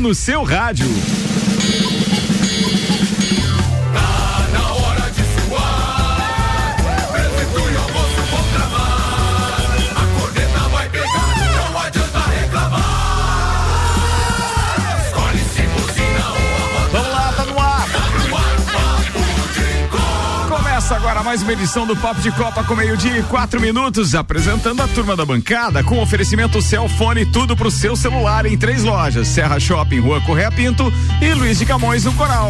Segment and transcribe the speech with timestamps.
[0.00, 0.86] no seu rádio.
[21.20, 24.88] Agora mais uma edição do Papo de Copa com meio-dia e quatro minutos, apresentando a
[24.88, 30.00] turma da bancada com oferecimento Celfone, tudo pro seu celular em três lojas: Serra Shopping,
[30.00, 32.48] Rua Correia Pinto e Luiz de Camões no Coral.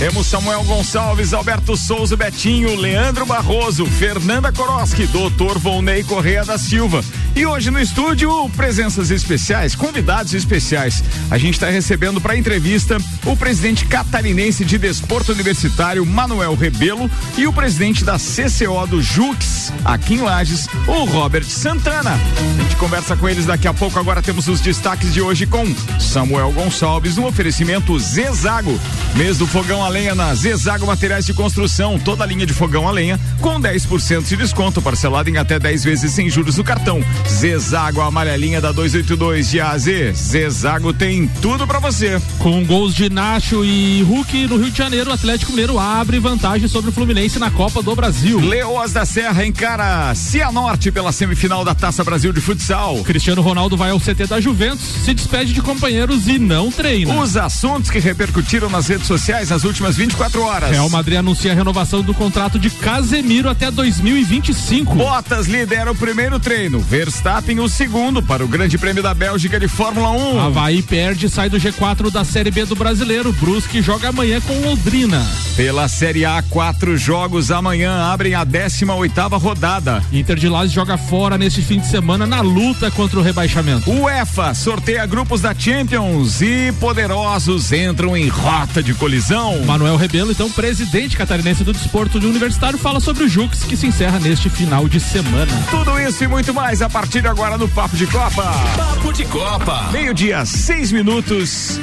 [0.00, 7.04] Temos Samuel Gonçalves, Alberto Souza, Betinho, Leandro Barroso, Fernanda Koroski, Doutor Volney Correia da Silva.
[7.40, 11.02] E hoje no estúdio, presenças especiais, convidados especiais.
[11.30, 17.46] A gente está recebendo para entrevista o presidente catarinense de Desporto Universitário, Manuel Rebelo, e
[17.46, 22.10] o presidente da CCO do Jux, aqui em Lages, o Robert Santana.
[22.10, 23.98] A gente conversa com eles daqui a pouco.
[23.98, 25.64] Agora temos os destaques de hoje com
[25.98, 28.78] Samuel Gonçalves, no oferecimento Zezago.
[29.16, 31.98] Mês do fogão a lenha na Zezago Materiais de Construção.
[31.98, 35.84] Toda a linha de fogão a lenha com 10% de desconto, parcelado em até 10
[35.84, 37.02] vezes sem juros no cartão.
[37.30, 39.86] Zezago, a amarelinha da 282 de AZ.
[40.14, 42.20] Zezago tem tudo para você.
[42.38, 46.68] Com gols de Nacho e Hulk no Rio de Janeiro, o Atlético Mineiro abre vantagem
[46.68, 48.40] sobre o Fluminense na Copa do Brasil.
[48.40, 53.02] Leoas da Serra encara Cianorte pela semifinal da Taça Brasil de Futsal.
[53.04, 57.14] Cristiano Ronaldo vai ao CT da Juventus, se despede de companheiros e não treina.
[57.14, 60.70] Os assuntos que repercutiram nas redes sociais nas últimas 24 horas.
[60.70, 64.94] Real Madrid anuncia a renovação do contrato de Casemiro até 2025.
[64.94, 66.80] Bottas lidera o primeiro treino.
[67.10, 70.38] Verstappen o segundo para o Grande Prêmio da Bélgica de Fórmula 1.
[70.38, 73.32] Havaí perde e sai do G4 da Série B do Brasileiro.
[73.32, 75.20] Brusque joga amanhã com Londrina.
[75.56, 80.00] Pela Série A, quatro jogos amanhã abrem a 18 oitava rodada.
[80.12, 83.90] Inter de Lages joga fora neste fim de semana na luta contra o rebaixamento.
[83.90, 89.64] UEFA sorteia grupos da Champions e poderosos entram em rota de colisão.
[89.64, 93.88] Manuel Rebelo, então presidente catarinense do desporto de universitário, fala sobre o Jux que se
[93.88, 95.52] encerra neste final de semana.
[95.70, 98.52] Tudo isso e muito mais a partir de agora no Papo de Copa.
[98.76, 99.90] Papo de Copa.
[99.92, 101.80] Meio-dia, seis minutos.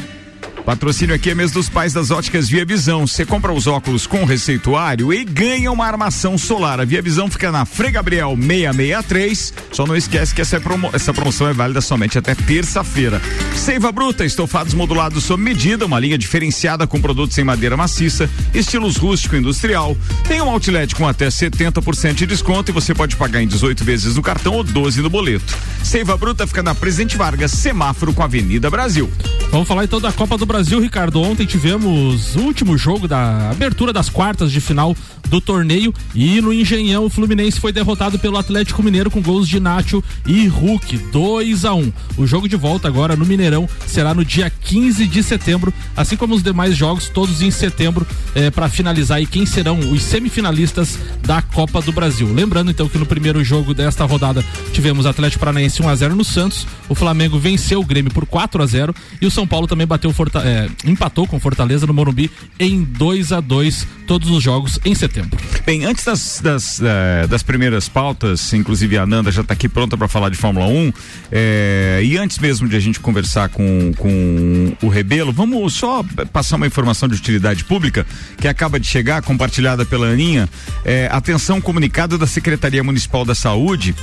[0.67, 3.07] Patrocínio aqui é mês dos pais das óticas Via Visão.
[3.07, 6.81] Você compra os óculos com receituário e ganha uma armação solar.
[6.81, 9.53] A Via Visão fica na Frei Gabriel 663.
[9.71, 13.21] Só não esquece que essa, é promo essa promoção é válida somente até terça-feira.
[13.55, 18.97] Seiva Bruta, estofados modulados sob medida, uma linha diferenciada com produtos em madeira maciça, estilos
[18.97, 19.95] rústico e industrial.
[20.27, 24.17] Tem um outlet com até 70% de desconto e você pode pagar em 18 vezes
[24.17, 25.57] no cartão ou 12 no boleto.
[25.81, 29.09] Seiva Bruta fica na Presidente Vargas, semáforo com a Avenida Brasil.
[29.49, 31.21] Vamos falar então da Copa do Brasil, Ricardo.
[31.21, 34.95] Ontem tivemos o último jogo da abertura das quartas de final
[35.27, 39.59] do torneio e no Engenhão o Fluminense foi derrotado pelo Atlético Mineiro com gols de
[39.59, 41.79] Nacho e Hulk, 2 a 1.
[41.79, 41.93] Um.
[42.17, 46.33] O jogo de volta agora no Mineirão será no dia 15 de setembro, assim como
[46.33, 51.41] os demais jogos, todos em setembro, eh, para finalizar aí quem serão os semifinalistas da
[51.41, 52.33] Copa do Brasil.
[52.33, 56.23] Lembrando então que no primeiro jogo desta rodada tivemos Atlético Paranaense 1 a 0 no
[56.23, 59.85] Santos, o Flamengo venceu o Grêmio por 4 a 0 e o São Paulo também
[59.85, 60.11] bateu
[60.43, 65.37] Eh, empatou com Fortaleza no Morumbi em 2 a 2 todos os jogos em setembro.
[65.65, 69.97] Bem, antes das, das, uh, das primeiras pautas, inclusive a Nanda já está aqui pronta
[69.97, 70.93] para falar de Fórmula 1,
[71.29, 76.55] eh, e antes mesmo de a gente conversar com, com o Rebelo, vamos só passar
[76.55, 78.07] uma informação de utilidade pública
[78.39, 80.47] que acaba de chegar, compartilhada pela Aninha.
[80.85, 83.93] Eh, atenção, comunicado da Secretaria Municipal da Saúde,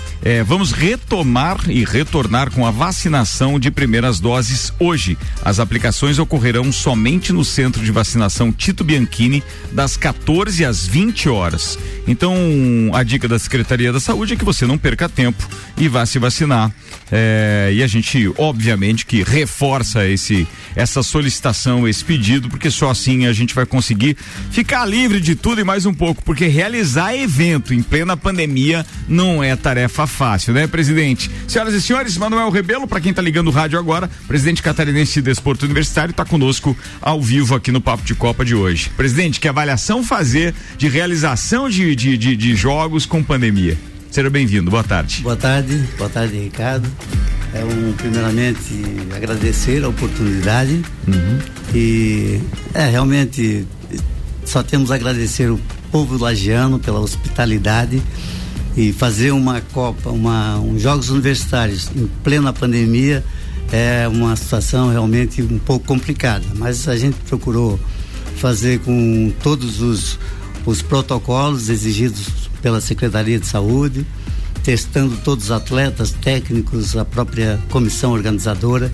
[0.47, 5.17] vamos retomar e retornar com a vacinação de primeiras doses hoje.
[5.43, 9.43] As aplicações ocorrerão somente no centro de vacinação Tito Bianchini,
[9.73, 11.79] das 14 às 20 horas.
[12.07, 12.35] Então,
[12.93, 16.19] a dica da Secretaria da Saúde é que você não perca tempo e vá se
[16.19, 16.73] vacinar.
[17.13, 23.27] É, e a gente, obviamente, que reforça esse, essa solicitação, esse pedido, porque só assim
[23.27, 24.17] a gente vai conseguir
[24.51, 29.45] ficar livre de tudo e mais um pouco, porque realizar evento em plena pandemia não
[29.45, 31.31] é tarefa fácil, né, presidente?
[31.47, 35.23] Senhoras e senhores, Manuel Rebelo, para quem está ligando o rádio agora, presidente catarinense de
[35.23, 38.89] Desporto Universitário, está conosco ao vivo aqui no Papo de Copa de hoje.
[38.97, 43.77] Presidente, que avaliação fazer de realização de, de, de, de jogos com pandemia?
[44.11, 45.23] Seja bem-vindo, boa tarde.
[45.23, 46.89] Boa tarde, boa tarde, Ricardo.
[47.53, 48.59] É um, primeiramente,
[49.15, 51.39] agradecer a oportunidade uhum.
[51.75, 52.41] e
[52.73, 53.67] é realmente
[54.45, 58.01] só temos a agradecer o povo lagiano pela hospitalidade
[58.77, 63.25] e fazer uma Copa, uma, um Jogos Universitários em plena pandemia
[63.75, 67.81] é uma situação realmente um pouco complicada, mas a gente procurou
[68.37, 70.17] fazer com todos os,
[70.65, 74.07] os protocolos exigidos pela Secretaria de Saúde,
[74.63, 78.93] testando todos os atletas, técnicos, a própria comissão organizadora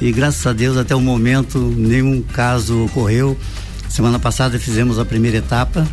[0.00, 3.38] e graças a Deus até o momento nenhum caso ocorreu.
[3.88, 5.86] Semana passada fizemos a primeira etapa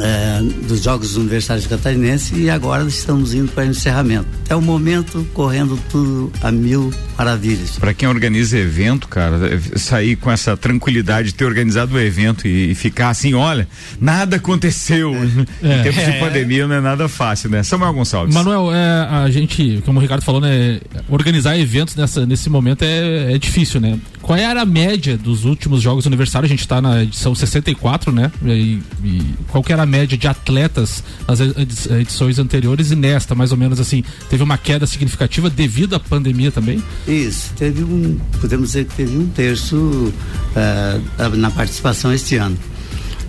[0.00, 4.26] é, dos Jogos Universitários Catarinenses e agora estamos indo para o encerramento.
[4.44, 7.78] Até o momento, correndo tudo a mil maravilhas.
[7.78, 12.46] Para quem organiza evento, cara, é, sair com essa tranquilidade de ter organizado o evento
[12.46, 13.68] e, e ficar assim, olha,
[14.00, 15.14] nada aconteceu.
[15.14, 15.24] É.
[15.80, 16.20] Em tempos de é.
[16.20, 17.62] pandemia não é nada fácil, né?
[17.62, 18.34] Samuel Gonçalves.
[18.34, 20.80] Manuel, é, a gente, como o Ricardo falou, né?
[21.08, 23.98] Organizar eventos nessa, nesse momento é, é difícil, né?
[24.24, 26.50] Qual era a média dos últimos Jogos Universitários?
[26.50, 28.32] A gente está na edição 64, né?
[28.42, 33.58] E, e qual era a média de atletas nas edições anteriores e nesta, mais ou
[33.58, 36.82] menos assim, teve uma queda significativa devido à pandemia também?
[37.06, 42.56] Isso, teve um, podemos dizer que teve um terço uh, na participação este ano.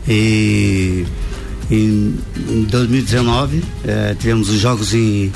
[0.08, 1.06] E
[1.70, 2.18] em,
[2.50, 5.30] em 2019 uh, eh, tivemos os jogos em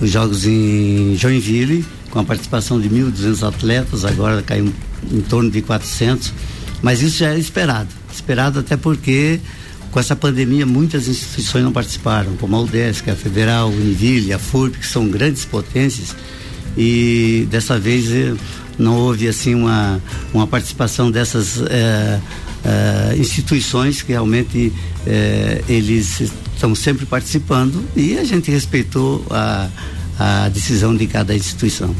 [0.00, 4.72] os jogos em Joinville com a participação de 1.200 atletas, agora caiu
[5.12, 6.32] em torno de 400,
[6.82, 9.40] mas isso já era esperado, esperado até porque
[9.90, 14.38] com essa pandemia muitas instituições não participaram, como a UDESC, a Federal, o Univille, a
[14.38, 16.16] FURP, que são grandes potências
[16.76, 18.34] e dessa vez eh,
[18.76, 20.02] não houve assim uma,
[20.32, 22.20] uma participação dessas eh,
[22.64, 24.72] eh, instituições que realmente
[25.68, 26.22] eles
[26.54, 29.68] estão sempre participando e a gente respeitou a,
[30.18, 31.94] a decisão de cada instituição.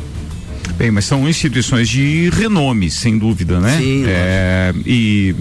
[0.77, 3.79] Bem, mas são instituições de renome, sem dúvida, né?
[3.79, 4.05] Sim.
[4.07, 5.35] É, e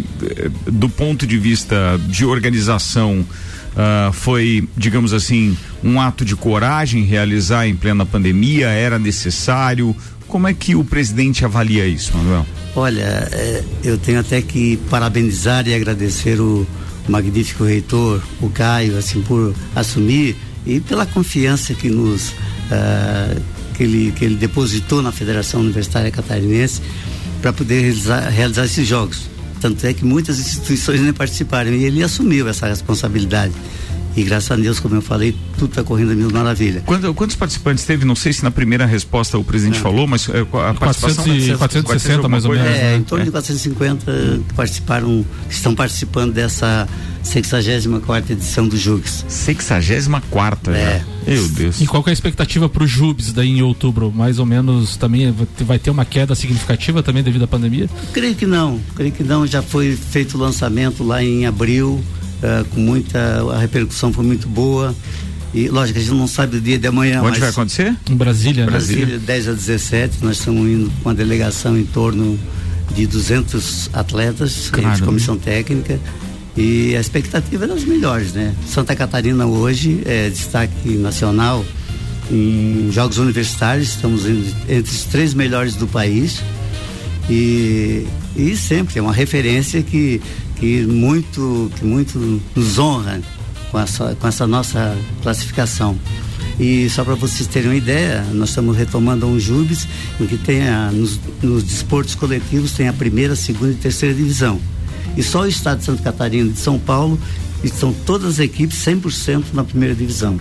[0.71, 3.25] do ponto de vista de organização,
[3.74, 8.68] Uh, foi, digamos assim, um ato de coragem realizar em plena pandemia?
[8.68, 9.95] Era necessário?
[10.27, 12.45] Como é que o presidente avalia isso, Manuel?
[12.75, 16.68] Olha, é, eu tenho até que parabenizar e agradecer o
[17.07, 23.41] magnífico reitor, o Caio, assim, por assumir e pela confiança que nos uh,
[23.74, 26.81] que ele, que ele depositou na Federação Universitária Catarinense
[27.42, 29.30] para poder realizar, realizar esses jogos.
[29.60, 33.54] Tanto é que muitas instituições nem participaram e ele assumiu essa responsabilidade.
[34.15, 36.83] E graças a Deus, como eu falei, tudo está correndo a mil maravilha.
[36.86, 38.06] Quando, quantos participantes teve?
[38.06, 39.81] Não sei se na primeira resposta o presidente é.
[39.81, 41.25] falou, mas é, a participação...
[41.25, 42.68] 400, 460 mais ou menos.
[42.68, 42.95] É, né?
[42.98, 44.12] em torno de 450
[44.48, 46.88] que participaram, estão participando dessa
[47.24, 49.25] 64 edição do Jubes.
[49.27, 51.00] 64 é.
[51.00, 51.13] Já.
[51.25, 51.81] Meu Deus.
[51.81, 54.12] E qual é a expectativa para o Jubes daí em outubro?
[54.12, 57.89] Mais ou menos também vai ter uma queda significativa também devido à pandemia?
[58.12, 59.48] Creio que não, creio que não.
[59.48, 62.04] Já foi feito o lançamento lá em abril
[62.44, 63.19] uh, com muita.
[63.54, 64.94] A repercussão foi muito boa.
[65.54, 67.22] E lógico, a gente não sabe o dia de amanhã.
[67.22, 67.95] Onde vai acontecer?
[68.10, 68.72] Em Brasília, né?
[68.72, 69.22] Brasília, né?
[69.24, 70.18] 10 a 17.
[70.24, 72.40] Nós estamos indo com uma delegação em torno
[72.95, 74.95] de 200 atletas, claro.
[74.95, 76.00] de comissão técnica.
[76.57, 78.54] E a expectativa é das melhores, né?
[78.68, 81.63] Santa Catarina hoje é destaque nacional
[82.31, 86.42] em jogos universitários, estamos entre os três melhores do país.
[87.30, 88.06] E,
[88.36, 90.22] e sempre é uma referência que
[90.63, 93.21] que muito, que muito nos honra
[93.69, 96.00] com essa, com essa nossa classificação.
[96.57, 99.86] E só para vocês terem uma ideia, nós estamos retomando um Jubes
[100.21, 104.57] em que tem a, nos, nos desportos coletivos tem a primeira, segunda e terceira divisão.
[105.18, 107.19] E só o estado de Santa Catarina e de São Paulo
[107.62, 110.39] estão todas as equipes 100% na primeira divisão.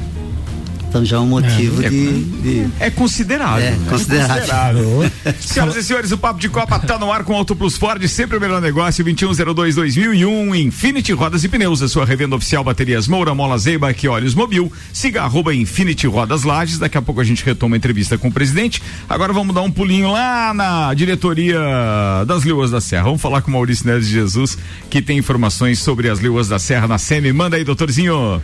[0.93, 3.67] Então já é um motivo é, de, de, É considerável.
[3.67, 3.87] É, né?
[3.89, 4.37] considerável.
[4.37, 5.11] considerável.
[5.41, 8.37] Senhoras e senhores, o Papo de Copa tá no ar com Auto Plus Ford, sempre
[8.37, 13.57] o melhor negócio, 2102-2001, Infinity Rodas e Pneus, a sua revenda oficial, baterias Moura, Mola
[13.57, 17.75] Zeiba, que olhos Mobil, siga arroba Infinity Rodas Lages, daqui a pouco a gente retoma
[17.75, 21.59] a entrevista com o presidente, agora vamos dar um pulinho lá na diretoria
[22.27, 24.59] das Leoas da Serra, vamos falar com o Maurício Neves de Jesus,
[24.91, 28.43] que tem informações sobre as Leoas da Serra na SEMI, manda aí, doutorzinho.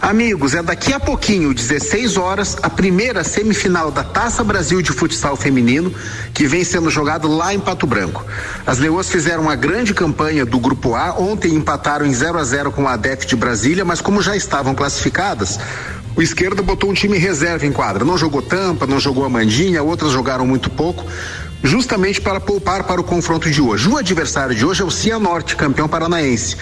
[0.00, 5.36] Amigos, é daqui a pouquinho, 16 horas, a primeira semifinal da Taça Brasil de Futsal
[5.36, 5.92] Feminino,
[6.32, 8.24] que vem sendo jogado lá em Pato Branco.
[8.64, 12.70] As Leoas fizeram uma grande campanha do Grupo A, ontem empataram em 0 a 0
[12.70, 15.58] com a ADEF de Brasília, mas como já estavam classificadas,
[16.14, 18.04] o esquerda botou um time reserva em quadra.
[18.04, 21.04] Não jogou Tampa, não jogou Amandinha, outras jogaram muito pouco
[21.62, 23.88] justamente para poupar para o confronto de hoje.
[23.88, 26.56] O adversário de hoje é o Cianorte, campeão paranaense.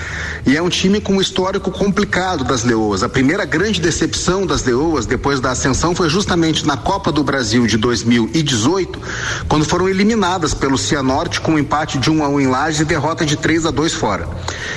[0.46, 3.02] E é um time com um histórico complicado das Leoas.
[3.02, 7.66] A primeira grande decepção das Leoas depois da ascensão foi justamente na Copa do Brasil
[7.66, 9.00] de 2018,
[9.48, 12.46] quando foram eliminadas pelo Cianorte com um empate de 1 um a 1 um em
[12.46, 14.28] Lages e derrota de 3 a 2 fora.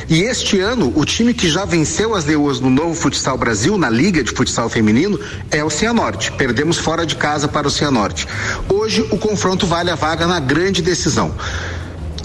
[0.10, 3.90] E este ano, o time que já venceu as Leoas no novo Futsal Brasil, na
[3.90, 6.32] Liga de Futsal Feminino, é o Cianorte.
[6.34, 8.28] Perdemos fora de casa para o Cianorte.
[8.68, 11.34] Hoje o confronto vale a vaga na grande decisão.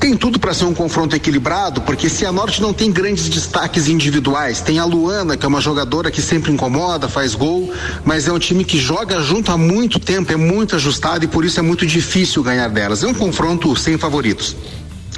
[0.05, 4.61] Tem tudo para ser um confronto equilibrado, porque Cianorte não tem grandes destaques individuais.
[4.61, 7.73] Tem a Luana, que é uma jogadora que sempre incomoda, faz gol,
[8.05, 11.43] mas é um time que joga junto há muito tempo, é muito ajustado e por
[11.43, 13.03] isso é muito difícil ganhar delas.
[13.03, 14.55] É um confronto sem favoritos.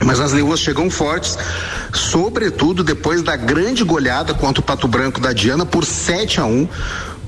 [0.05, 1.39] Mas as leoas chegam fortes,
[1.93, 6.69] sobretudo depois da grande goleada contra o Pato Branco da Diana por 7 a 1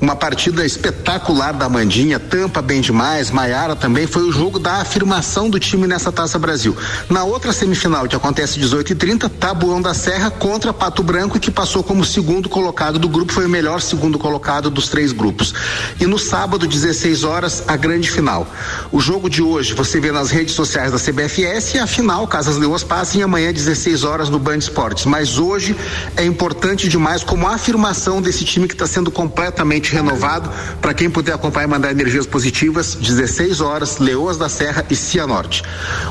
[0.00, 5.50] uma partida espetacular da Mandinha, Tampa bem demais, Maiara também, foi o jogo da afirmação
[5.50, 6.76] do time nessa Taça Brasil.
[7.08, 11.50] Na outra semifinal, que acontece 18 e 30 Tabuão da Serra contra Pato Branco, que
[11.50, 15.52] passou como segundo colocado do grupo, foi o melhor segundo colocado dos três grupos.
[16.00, 18.46] E no sábado, 16 horas, a grande final.
[18.92, 22.50] O jogo de hoje você vê nas redes sociais da CBFS e a final, caso
[22.50, 25.06] as leoas passem, amanhã, 16 horas, no Band Esportes.
[25.06, 25.76] Mas hoje
[26.16, 30.50] é importante demais como afirmação desse time que está sendo completamente renovado.
[30.80, 35.62] Para quem puder acompanhar e mandar energias positivas, 16 horas, Leoas da Serra e Cianorte.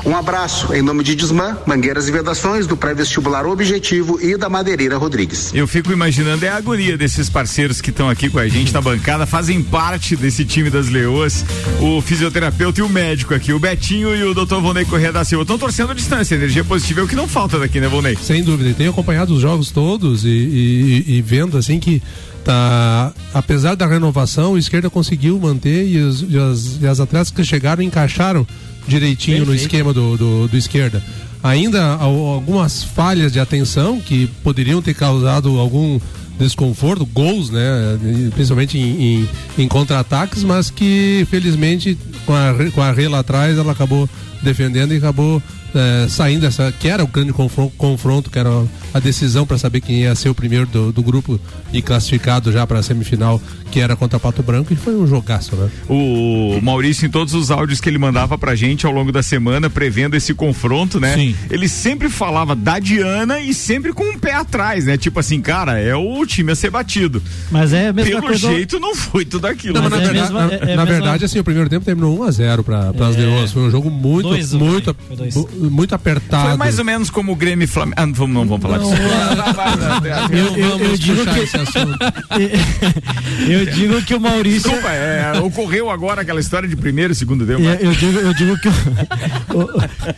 [0.04, 4.96] Um abraço em nome de Desmã, Mangueiras e Vedações, do pré-vestibular Objetivo e da Madeireira
[4.96, 5.52] Rodrigues.
[5.54, 8.80] Eu fico imaginando é a agonia desses parceiros que estão aqui com a gente na
[8.80, 11.44] bancada, fazem parte desse time das Leoas,
[11.80, 15.42] o fisioterapeuta e o médico aqui, o Betinho e o doutor Vonei Corrêa da Silva.
[15.42, 18.16] Estão torcendo a distância, energia positiva é o que não falta daqui, né, Vonei?
[18.20, 22.02] Sem dúvida, e tenho acompanhado os jogos todos e, e, e vendo assim que
[22.48, 27.30] tá, apesar da renovação, a esquerda conseguiu manter e, os, e, as, e as atletas
[27.30, 28.46] que chegaram encaixaram
[28.86, 29.50] direitinho Perfeito.
[29.50, 31.04] no esquema do, do, do esquerda.
[31.42, 36.00] Ainda algumas falhas de atenção que poderiam ter causado algum
[36.38, 37.98] desconforto, gols, né?
[38.34, 39.28] Principalmente em, em,
[39.58, 44.08] em contra-ataques, mas que felizmente com a, com a Rê lá atrás ela acabou
[44.42, 45.42] defendendo e acabou
[45.74, 48.50] é, saindo essa que era o grande confronto, confronto que era
[48.92, 51.38] a decisão para saber quem ia ser o primeiro do, do grupo
[51.72, 53.40] e classificado já para a semifinal,
[53.70, 55.68] que era contra Pato Branco, e foi um jogaço, né?
[55.88, 59.68] O Maurício, em todos os áudios que ele mandava pra gente ao longo da semana,
[59.68, 61.14] prevendo esse confronto, né?
[61.14, 61.36] Sim.
[61.50, 64.96] Ele sempre falava da Diana e sempre com um pé atrás, né?
[64.96, 67.22] Tipo assim, cara, é o time a ser batido.
[67.50, 68.10] Mas é mesmo.
[68.10, 68.48] Pelo coisa...
[68.48, 69.74] jeito, não foi tudo aquilo.
[69.74, 69.90] Não, né?
[69.90, 72.30] na, é verdade, mesma, é, é na verdade, assim, o primeiro tempo terminou 1 a
[72.30, 73.20] 0 para as é...
[73.20, 73.52] Leões.
[73.52, 74.94] Foi um jogo muito, dois, muito,
[75.54, 76.48] muito apertado.
[76.48, 77.96] Foi mais ou menos como o Grêmio Flamengo.
[77.98, 78.92] Ah, não, vamos, não vamos falar disso.
[80.30, 81.38] eu, eu, eu digo que
[83.48, 84.70] eu digo que o Maurício.
[84.70, 87.62] Desculpa, é, ocorreu agora aquela história de primeiro e segundo tempo.
[87.62, 88.72] Eu, eu, digo, eu digo que o,
[89.62, 89.66] o,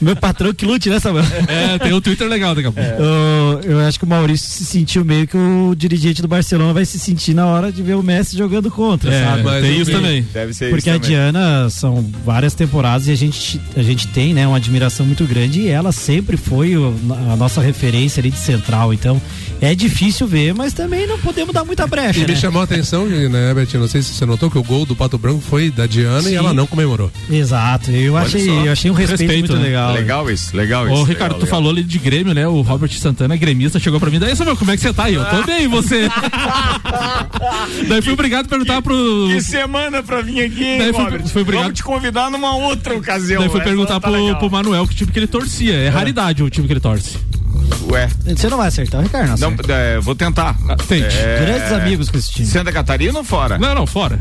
[0.00, 1.24] meu patrão que lute, né, Samuel?
[1.48, 2.88] É, tem um Twitter legal daqui a pouco.
[2.88, 2.96] É.
[3.64, 6.98] Eu, acho que o Maurício se sentiu meio que o dirigente do Barcelona vai se
[6.98, 9.42] sentir na hora de ver o Messi jogando contra, é, sabe?
[9.42, 10.26] Mas tem isso também.
[10.32, 11.10] Deve ser Porque isso a também.
[11.10, 15.60] Diana são várias temporadas e a gente, a gente tem, né, uma admiração muito grande
[15.62, 18.92] e ela sempre foi a nossa referência ali de central.
[18.92, 19.20] Então
[19.60, 22.20] é difícil ver, mas também não podemos dar muita brecha.
[22.20, 22.28] E né?
[22.28, 23.82] me chamou a atenção, né, Betinho?
[23.82, 26.30] Não sei se você notou que o gol do Pato Branco foi da Diana Sim.
[26.30, 27.10] e ela não comemorou.
[27.30, 27.90] Exato.
[27.90, 29.68] Eu achei, eu achei um respeito, respeito muito né?
[29.68, 29.92] legal.
[29.92, 30.96] Legal isso, legal isso.
[30.96, 31.58] Ô, Ricardo, legal, tu legal.
[31.58, 32.48] falou ali de Grêmio, né?
[32.48, 34.18] O Robert Santana, gremista, chegou pra mim.
[34.18, 35.14] Daí, Samuel, como é que você tá aí?
[35.14, 36.08] Eu tô bem, você.
[37.88, 39.28] Daí fui obrigado a perguntar pro.
[39.28, 41.26] Que semana pra vir aqui, Daí fui, Robert.
[41.28, 41.64] Fui obrigado...
[41.64, 43.40] Vamos te convidar numa outra ocasião.
[43.40, 45.74] Daí fui perguntar tá pro, pro Manuel que time que ele torcia.
[45.74, 47.18] É, é raridade o time que ele torce.
[47.90, 48.08] Ué.
[48.24, 49.38] Você não vai acertar, Ricardo?
[49.38, 50.56] Não, não é, vou tentar.
[50.68, 51.16] Ah, tente.
[51.16, 51.44] É...
[51.44, 52.46] Grandes amigos com esse time.
[52.46, 53.58] Santa Catarina ou fora?
[53.58, 54.18] Não, não, fora.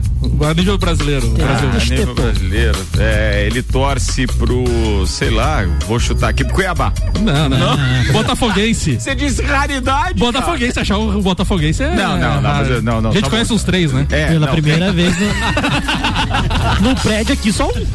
[0.50, 1.34] A nível brasileiro.
[1.36, 1.70] Ah, Brasil.
[1.70, 2.80] A nível brasileiro.
[2.98, 6.92] É, ele torce pro, sei lá, vou chutar aqui pro Cuiabá.
[7.20, 7.58] Não, não.
[7.58, 7.78] não.
[7.78, 8.14] não.
[8.14, 9.00] Botafoguense.
[9.00, 10.20] Você disse raridade.
[10.20, 10.82] Botafoguense, cara.
[10.82, 11.96] achar o Botafoguense é.
[11.96, 12.42] Não, não, não.
[12.42, 13.56] Mas, não, não a gente tá conhece bom.
[13.56, 14.08] os três, né?
[14.10, 14.54] É, Pela não.
[14.54, 15.28] primeira vez no...
[16.90, 17.86] no prédio aqui, só um.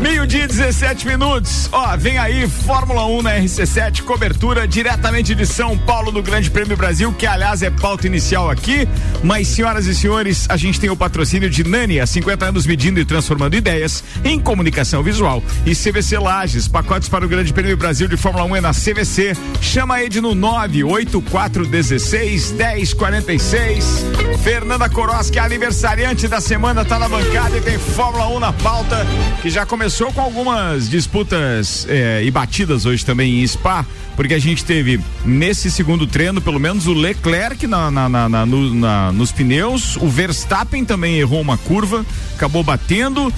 [0.00, 1.68] Meio-dia, 17 minutos.
[1.72, 6.76] Ó, vem aí, Fórmula 1 na RC7, cobertura diretamente de São Paulo do Grande Prêmio
[6.76, 8.88] Brasil, que aliás é pauta inicial aqui.
[9.22, 12.98] Mas, senhoras e senhores, a gente tem o patrocínio de Nani, há 50 anos medindo
[12.98, 15.42] e transformando ideias em comunicação visual.
[15.66, 19.36] E CVC Lages, pacotes para o Grande Prêmio Brasil de Fórmula 1 é na CVC.
[19.60, 24.04] Chama ele no 98416 1046.
[24.42, 29.06] Fernanda Koroski, aniversariante da semana, tá na bancada e tem Fórmula 1 na pauta,
[29.42, 33.73] que já começou com algumas disputas eh, e batidas hoje também em Spa
[34.16, 38.46] porque a gente teve nesse segundo treino, pelo menos o Leclerc na, na, na, na,
[38.46, 42.04] no, na nos pneus, o Verstappen também errou uma curva,
[42.34, 43.32] acabou batendo.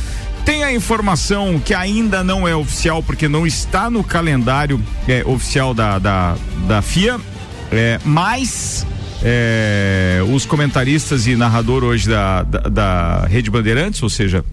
[0.44, 5.74] Tem a informação que ainda não é oficial, porque não está no calendário é, oficial
[5.74, 6.36] da, da,
[6.68, 7.18] da FIA,
[7.72, 8.86] é, mas
[9.22, 14.44] é, os comentaristas e narrador hoje da, da, da Rede Bandeirantes, ou seja,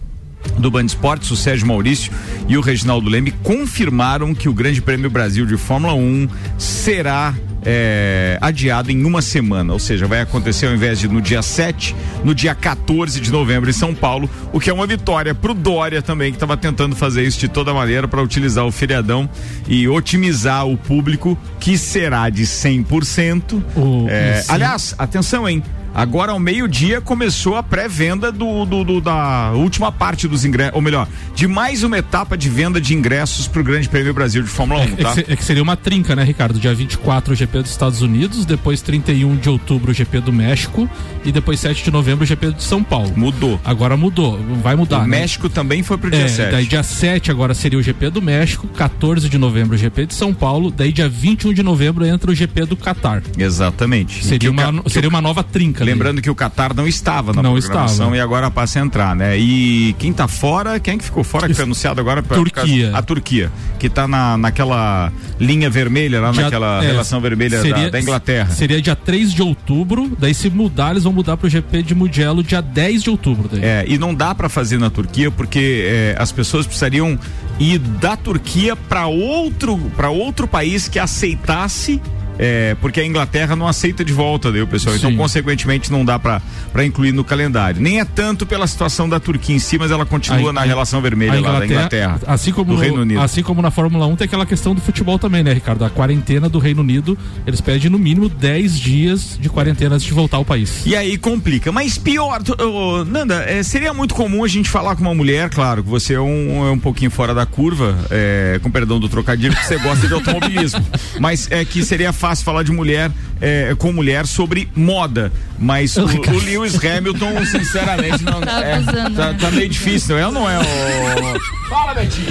[0.58, 2.12] do Band Esportes, o Sérgio Maurício
[2.48, 7.34] e o Reginaldo Leme confirmaram que o Grande Prêmio Brasil de Fórmula 1 será
[7.66, 11.96] é, adiado em uma semana, ou seja, vai acontecer ao invés de no dia 7,
[12.24, 16.02] no dia 14 de novembro em São Paulo, o que é uma vitória pro Dória
[16.02, 19.30] também, que estava tentando fazer isso de toda maneira para utilizar o feriadão
[19.68, 23.64] e otimizar o público, que será de 100%.
[23.78, 25.64] O- É, aliás, atenção, hein?
[25.96, 30.82] Agora ao meio-dia começou a pré-venda do, do- do- da última parte dos ingressos, ou
[30.82, 34.50] melhor, de mais uma etapa de venda de ingressos para o Grande Prêmio Brasil de
[34.50, 35.14] Fórmula 1, É, que tá?
[35.14, 36.60] se- é que seria uma trinca, né, Ricardo?
[36.60, 40.90] Dia 24 o GP dos Estados Unidos, depois 31 de outubro o GP do México
[41.24, 43.14] e depois 7 de novembro o GP de São Paulo.
[43.16, 43.62] Mudou.
[43.64, 45.20] Agora mudou, vai mudar, o né?
[45.20, 46.52] México também foi pro dia É, 7.
[46.52, 50.16] daí dia 7 agora seria o GP do México, 14 de novembro o GP de
[50.16, 53.22] São Paulo, daí dia 21 de novembro entra o GP do Catar.
[53.38, 54.20] Exatamente.
[54.22, 55.83] Que Seria ca- uma, que seria uma nova trinca.
[55.84, 58.18] Lembrando que o Qatar não estava na Não programação estava.
[58.18, 59.38] e agora passa a entrar, né?
[59.38, 62.22] E quem tá fora, quem que ficou fora que foi anunciado agora?
[62.24, 62.92] pra- Turquia.
[62.96, 67.90] A Turquia, que tá na, naquela linha vermelha, lá Dia- naquela é, relação vermelha da,
[67.90, 68.50] da Inglaterra.
[68.52, 72.44] Seria dia 3 de outubro, daí se mudar, eles vão mudar pro GP de Mugello
[72.44, 73.50] dia 10 de outubro.
[73.52, 73.62] Daí.
[73.63, 77.18] É, e não dá pra fazer na Turquia porque é, as pessoas precisariam
[77.60, 82.02] ir da Turquia para outro para outro país que aceitasse
[82.40, 85.18] é, porque a Inglaterra não aceita de volta daí o pessoal, então Sim.
[85.18, 87.80] consequentemente não dá pra pra incluir no calendário.
[87.80, 90.66] Nem é tanto pela situação da Turquia em si, mas ela continua A- na a-
[90.66, 93.22] relação vermelha lá da Inglaterra, Assim como, do no, Reino Unido.
[93.22, 95.86] assim como na Fórmula 1 tem aquela questão do futebol também, né, Ricardo?
[95.86, 100.13] A quarentena do Reino Unido, eles pedem no mínimo 10 dias de quarentena antes de
[100.13, 100.82] voltar ao país.
[100.86, 101.72] E aí complica.
[101.72, 105.84] Mas pior, ô, Nanda, é, seria muito comum a gente falar com uma mulher, claro,
[105.84, 109.56] que você é um, é um pouquinho fora da curva, é, com perdão do trocadilho,
[109.56, 110.84] que você gosta de automobilismo.
[111.20, 113.12] Mas é que seria fácil falar de mulher
[113.42, 115.30] é, com mulher sobre moda.
[115.60, 118.39] Mas o, o Lewis Hamilton, sinceramente, não.
[118.53, 119.38] Tá é, abusando, tá, né?
[119.39, 120.60] tá meio difícil, não é ou não é?
[120.60, 121.70] ô?
[121.70, 122.27] Fala, Betinho.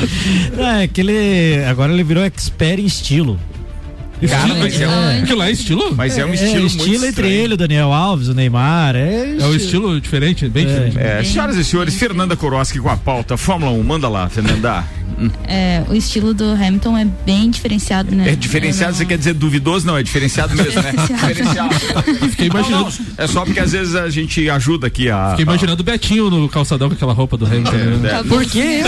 [0.58, 1.64] É, que ele.
[1.66, 3.38] Agora ele virou expert em estilo.
[4.28, 5.94] Cara, mas é, um, Aquilo lá é estilo?
[5.96, 7.32] mas é um É, estilo muito estilo entre estranho.
[7.34, 8.94] ele, o Daniel Alves, o Neymar.
[8.96, 10.98] É, É o estilo diferente, bem diferente.
[10.98, 13.82] É, senhoras e senhores, Fernanda Koroski com a pauta Fórmula 1.
[13.82, 14.84] Manda lá, Fernanda.
[15.46, 18.30] É, o estilo do Hamilton é bem diferenciado, né?
[18.30, 19.86] É diferenciado, Eu você não- quer dizer duvidoso?
[19.86, 20.92] Não, é diferenciado mesmo, né?
[21.06, 21.74] Diferenciado.
[22.30, 25.30] Fiquei imaginando, Não, não, é só porque às vezes a gente ajuda aqui a.
[25.30, 27.72] fiquei imaginando o Betinho no calçadão com aquela roupa do Hamilton.
[28.00, 28.20] né?
[28.20, 28.86] É, Por que eu?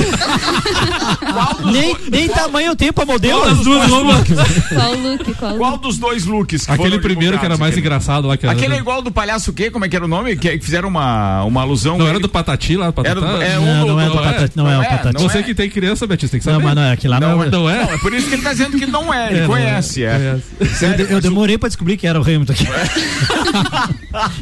[1.70, 3.40] nem, nem tamanho eu tenho pra modelo.
[3.40, 4.28] Qual das duas roupas?
[4.68, 4.96] Qual o
[5.28, 5.34] look?
[5.38, 6.66] Qual Qual dos dois looks?
[6.66, 8.36] que Aquele foram primeiro que era mais Aquele- engraçado lá.
[8.36, 9.70] Que era- Aquele é igual do palhaço o quê?
[9.70, 10.36] Como é que era o nome?
[10.36, 11.96] Que, fizeram uma, uma alusão.
[11.98, 12.92] Não Ele- era do Patati lá?
[12.92, 13.18] Patata?
[13.18, 15.22] Era do- é, um Não, do- não é do- o Patati, não é o Patati.
[15.22, 16.58] Você que tem criança, você tem que saber.
[16.58, 17.50] Não, mas não, aquilo lá não, Não, é.
[17.50, 17.94] Não é?
[17.94, 20.38] É por isso que ele tá dizendo que não é, ele É, conhece, é.
[20.74, 22.66] Sério, Eu demorei pra descobrir que era o Hamilton aqui.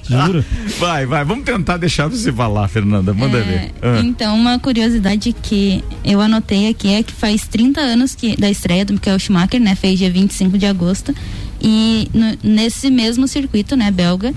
[0.09, 0.45] Juro.
[0.79, 3.71] Vai, vai, vamos tentar deixar você falar, Fernanda, manda É, ver.
[3.83, 4.01] Ah.
[4.03, 8.85] Então, uma curiosidade que eu anotei aqui é que faz 30 anos que, da estreia
[8.85, 9.75] do Michael Schumacher, né?
[9.75, 11.14] Fez dia 25 de agosto.
[11.61, 14.35] E no- nesse mesmo circuito, né, belga.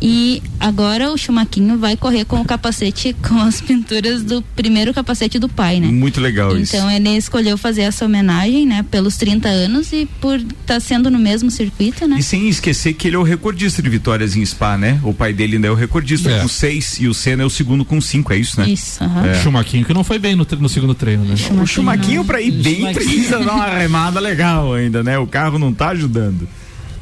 [0.00, 5.38] E agora o Schumaquinho vai correr com o capacete com as pinturas do primeiro capacete
[5.38, 5.86] do pai, né?
[5.88, 6.76] Muito legal isso.
[6.76, 11.18] Então ele escolheu fazer essa homenagem, né, pelos 30 anos e por estar sendo no
[11.18, 12.16] mesmo circuito, né?
[12.18, 15.00] E sem esquecer que ele é o recordista de vitórias em Spa, né?
[15.02, 16.40] O pai dele ainda é o recordista É.
[16.40, 18.68] com seis e o Senna é o segundo com cinco, é isso, né?
[18.68, 19.26] Isso, aham.
[19.26, 19.42] É.
[19.42, 21.34] Chumaquinho que não foi bem no, no segundo treino, né?
[21.62, 25.18] O Chumaquinho pra ir bem precisa dar uma remada legal ainda, né?
[25.18, 26.46] O carro não tá ajudando.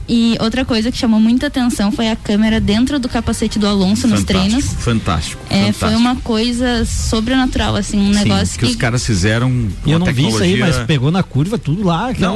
[0.09, 4.07] E outra coisa que chamou muita atenção foi a câmera dentro do capacete do Alonso
[4.07, 4.65] nos treinos.
[4.79, 5.43] fantástico.
[5.49, 5.79] É, fantástico.
[5.87, 8.71] foi uma coisa sobrenatural, assim, um Sim, negócio que, que.
[8.73, 9.51] os caras fizeram
[9.83, 12.11] com eu não vi isso aí, tecnologia- mas pegou na curva tudo lá.
[12.11, 12.33] Aquela...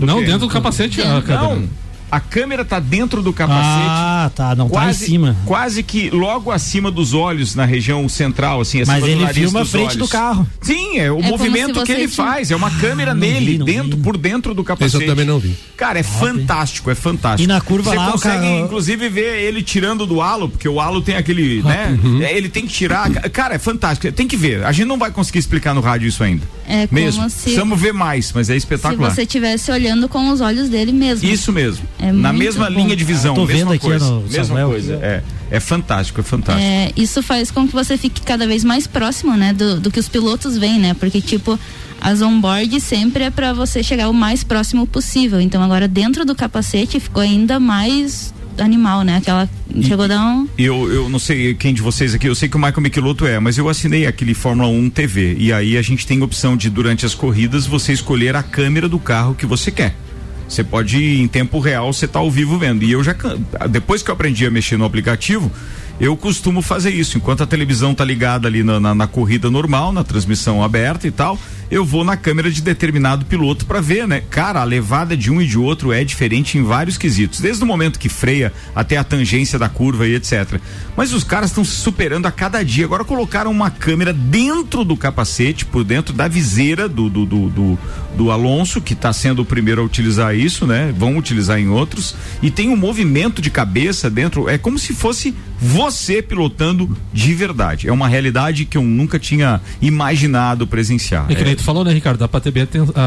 [0.00, 0.26] Não, quê?
[0.26, 1.00] dentro do capacete.
[1.02, 1.42] a câmera.
[1.54, 1.68] Não,
[2.10, 3.66] a câmera tá dentro do capacete.
[3.88, 4.54] Ah, tá.
[4.54, 5.36] Não tá em Quase, cima.
[5.44, 9.36] quase que logo acima dos olhos, na região central, assim, acima Mas do ele nariz
[9.42, 9.96] filma a dos frente olhos.
[9.96, 10.46] do carro.
[10.62, 13.58] Sim, é o É movimento se que ele tinha- faz, é uma câmera não nele,
[13.58, 14.02] vi, dentro, vi.
[14.02, 15.02] por dentro do Esse capacete.
[15.04, 15.54] eu também não vi.
[15.76, 17.42] Cara, é fantástico, é fantástico.
[17.42, 20.80] E na curva Você lá, consegue, cara- inclusive, ver ele tirando do halo, porque o
[20.80, 21.98] halo tem aquele, né?
[22.02, 22.22] Uhum.
[22.22, 23.10] É, Ele tem que tirar.
[23.30, 24.12] Cara, é fantástico.
[24.12, 24.64] Tem que ver.
[24.64, 26.42] A gente não vai conseguir explicar no rádio isso ainda.
[26.68, 27.28] É como mesmo.
[27.30, 29.10] se- Precisamos ver mais, mas é Se espetacular.
[29.10, 31.28] você estivesse olhando com os olhos dele mesmo.
[31.28, 31.84] Isso mesmo.
[32.00, 32.78] É Na mesma bom.
[32.78, 34.04] linha de visão, Tô mesma vendo aqui coisa.
[34.06, 34.68] no mesma Samuel.
[34.68, 34.94] coisa.
[35.02, 36.64] É, é fantástico, é fantástico.
[36.66, 39.98] É, isso faz com que você fique cada vez mais próximo, né, do, do que
[39.98, 40.94] os pilotos veem, né?
[40.94, 41.58] Porque, tipo,
[42.00, 45.40] as on-board sempre é pra você chegar o mais próximo possível.
[45.40, 49.16] Então, agora, dentro do capacete, ficou ainda mais animal, né?
[49.16, 49.48] Aquela.
[49.82, 50.48] Chegou a dar um.
[50.56, 53.38] Eu, eu não sei quem de vocês aqui, eu sei que o Michael Michelotto é,
[53.38, 55.36] mas eu assinei aquele Fórmula 1 TV.
[55.38, 58.88] E aí a gente tem a opção de, durante as corridas, você escolher a câmera
[58.88, 59.94] do carro que você quer.
[60.48, 62.82] Você pode, em tempo real, você tá ao vivo vendo.
[62.82, 63.14] E eu já,
[63.68, 65.52] depois que eu aprendi a mexer no aplicativo,
[66.00, 67.18] eu costumo fazer isso.
[67.18, 71.10] Enquanto a televisão tá ligada ali na, na- na corrida normal, na transmissão aberta e
[71.10, 71.38] tal,
[71.70, 74.22] eu vou na câmera de determinado piloto para ver, né?
[74.30, 77.66] Cara, a levada de um e de outro é diferente em vários quesitos, desde o
[77.66, 80.60] momento que freia até a tangência da curva e etc.
[80.96, 82.84] Mas os caras estão se superando a cada dia.
[82.84, 87.78] Agora colocaram uma câmera dentro do capacete, por dentro da viseira do, do, do, do,
[88.16, 90.92] do Alonso, que está sendo o primeiro a utilizar isso, né?
[90.96, 92.14] Vão utilizar em outros.
[92.42, 97.88] E tem um movimento de cabeça dentro, é como se fosse você pilotando de verdade.
[97.88, 101.26] É uma realidade que eu nunca tinha imaginado presenciar.
[101.28, 102.18] É que nem tu falou, né, Ricardo?
[102.18, 102.62] Dá pra ter bem
[102.94, 103.00] a,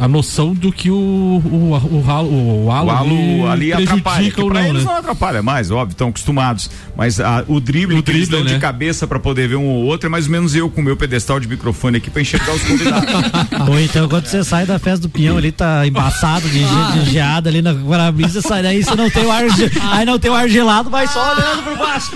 [0.00, 3.72] a, a noção do que o, o, o, o, halo, o halo, o halo ali
[3.72, 4.30] atrapalha.
[4.30, 4.90] Que ou pra não, eles né?
[4.90, 6.70] não atrapalha mais, óbvio, estão acostumados.
[6.96, 8.58] Mas a, o drible O drible, dão de né?
[8.58, 10.96] cabeça pra poder ver um ou outro é mais ou menos eu com o meu
[10.96, 13.08] pedestal de microfone aqui pra enxergar os convidados.
[13.68, 17.10] Ou então quando você sai da festa do peão ali, tá embaçado de, ge- de
[17.10, 19.44] geada ali na para-brisa, sai daí, você não tem o ar,
[19.92, 22.10] aí não tem o ar gelado, vai só olhando por baixo.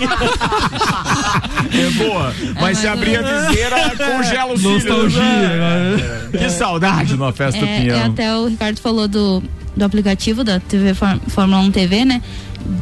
[1.71, 2.33] é boa.
[2.59, 4.83] Mas se mas abrir a viseira, congela os filhos.
[4.85, 5.72] Nostalgia, né?
[6.37, 7.95] Que saudade numa festa do É, pinhão.
[7.97, 9.43] é até o Ricardo falou do,
[9.75, 12.21] do aplicativo da TV Fór- Fórmula 1 TV, né?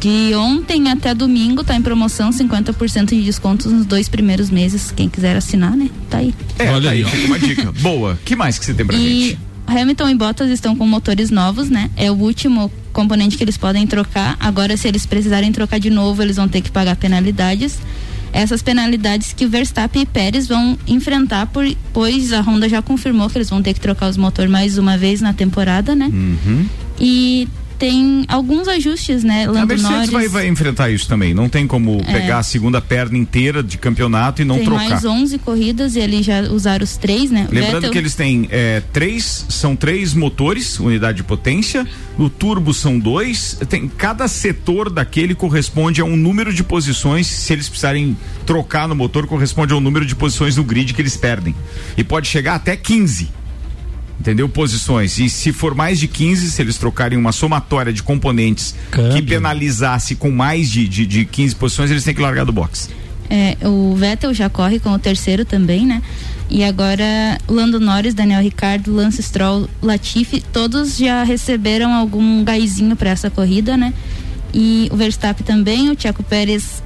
[0.00, 4.92] De ontem até domingo tá em promoção 50% de descontos nos dois primeiros meses.
[4.94, 5.90] Quem quiser assinar, né?
[6.08, 6.32] Tá aí.
[6.58, 7.26] É, Olha tá aí, ó.
[7.26, 7.72] uma dica.
[7.80, 8.18] Boa.
[8.24, 9.38] que mais que você tem pra E gente?
[9.66, 11.90] Hamilton e Bottas estão com motores novos, né?
[11.96, 14.36] É o último componente que eles podem trocar.
[14.38, 17.78] Agora, se eles precisarem trocar de novo, eles vão ter que pagar penalidades.
[18.32, 23.28] Essas penalidades que o Verstappen e Pérez vão enfrentar, por, pois a Honda já confirmou
[23.28, 26.06] que eles vão ter que trocar os motores mais uma vez na temporada, né?
[26.06, 26.66] Uhum.
[26.98, 27.48] E
[27.82, 29.44] tem alguns ajustes, né?
[29.44, 31.34] A Lando Mercedes Norris vai, vai enfrentar isso também.
[31.34, 34.88] Não tem como pegar a segunda perna inteira de campeonato e não tem trocar.
[34.88, 37.48] mais 11 corridas e eles já usaram os três, né?
[37.50, 41.84] Lembrando Vettel- que eles têm é, três, são três motores, unidade de potência.
[42.16, 43.58] No turbo são dois.
[43.68, 47.26] Tem cada setor daquele corresponde a um número de posições.
[47.26, 48.16] Se eles precisarem
[48.46, 51.52] trocar no motor, corresponde ao número de posições no grid que eles perdem.
[51.96, 53.41] E pode chegar até 15.
[54.22, 54.48] Entendeu?
[54.48, 55.18] Posições.
[55.18, 59.26] E se for mais de 15, se eles trocarem uma somatória de componentes que Câmbio.
[59.26, 62.88] penalizasse com mais de, de, de 15 posições, eles têm que largar do box.
[63.28, 66.00] É, o Vettel já corre com o terceiro também, né?
[66.48, 67.04] E agora
[67.48, 73.76] Lando Norris, Daniel Ricardo, Lance Stroll, Latifi, todos já receberam algum gásinho para essa corrida,
[73.76, 73.92] né?
[74.54, 76.80] E o Verstappen também, o Tiago Pérez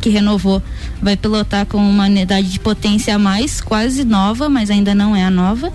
[0.00, 0.62] que renovou,
[1.02, 5.22] vai pilotar com uma unidade de potência a mais, quase nova, mas ainda não é
[5.22, 5.70] a nova.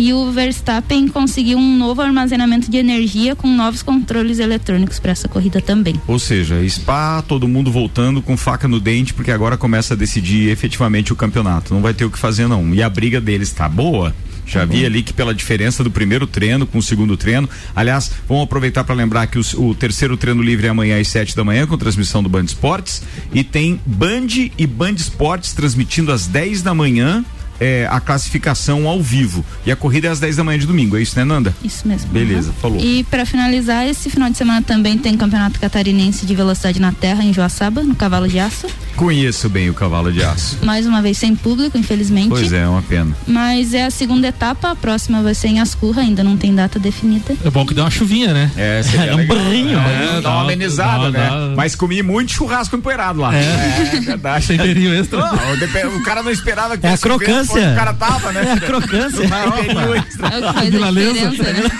[0.00, 5.26] E o Verstappen conseguiu um novo armazenamento de energia com novos controles eletrônicos para essa
[5.26, 6.00] corrida também.
[6.06, 10.50] Ou seja, Spa, todo mundo voltando com faca no dente, porque agora começa a decidir
[10.50, 11.74] efetivamente o campeonato.
[11.74, 12.72] Não vai ter o que fazer, não.
[12.72, 14.14] E a briga deles tá boa.
[14.46, 17.50] Já vi ali que pela diferença do primeiro treino com o segundo treino.
[17.74, 21.34] Aliás, vamos aproveitar para lembrar que os- o, terceiro treino livre é amanhã às sete
[21.34, 23.02] da manhã, com transmissão do Band Esportes.
[23.34, 27.24] E tem Band e Band Esportes transmitindo às 10 da manhã.
[27.60, 29.44] É, a classificação ao vivo.
[29.66, 31.54] E a corrida é às 10 da manhã de domingo, é isso, né, Nanda?
[31.62, 32.10] Isso mesmo.
[32.10, 32.54] Beleza, Uhum.
[32.60, 32.80] falou.
[32.80, 37.22] E para finalizar, esse final de semana também tem Campeonato Catarinense de Velocidade na Terra
[37.24, 38.66] em Joaçaba, no Cavalo de Aço.
[38.96, 40.58] Conheço bem o cavalo de aço.
[40.64, 42.30] Mais uma vez sem público, infelizmente.
[42.30, 43.16] Pois é, é uma pena.
[43.28, 46.80] Mas é a segunda etapa, a próxima vai ser em Ascurra, ainda não tem data
[46.80, 47.34] definida.
[47.44, 48.50] É bom que deu uma chuvinha, né?
[48.56, 49.78] É, seria É um banho.
[49.78, 51.28] É, dá uma Dá- amenizada, dá- né?
[51.28, 53.32] dá- Mas comi muito churrasco empoeirado lá.
[53.34, 54.46] É, verdade.
[54.58, 55.18] Temperinho extra.
[55.20, 57.62] Não, o cara não esperava que É a fosse ver crocância.
[57.68, 58.44] onde O cara tava, né?
[58.48, 59.22] É a crocância.
[59.24, 61.30] É o Milanesa.
[61.30, 61.70] diferença, né?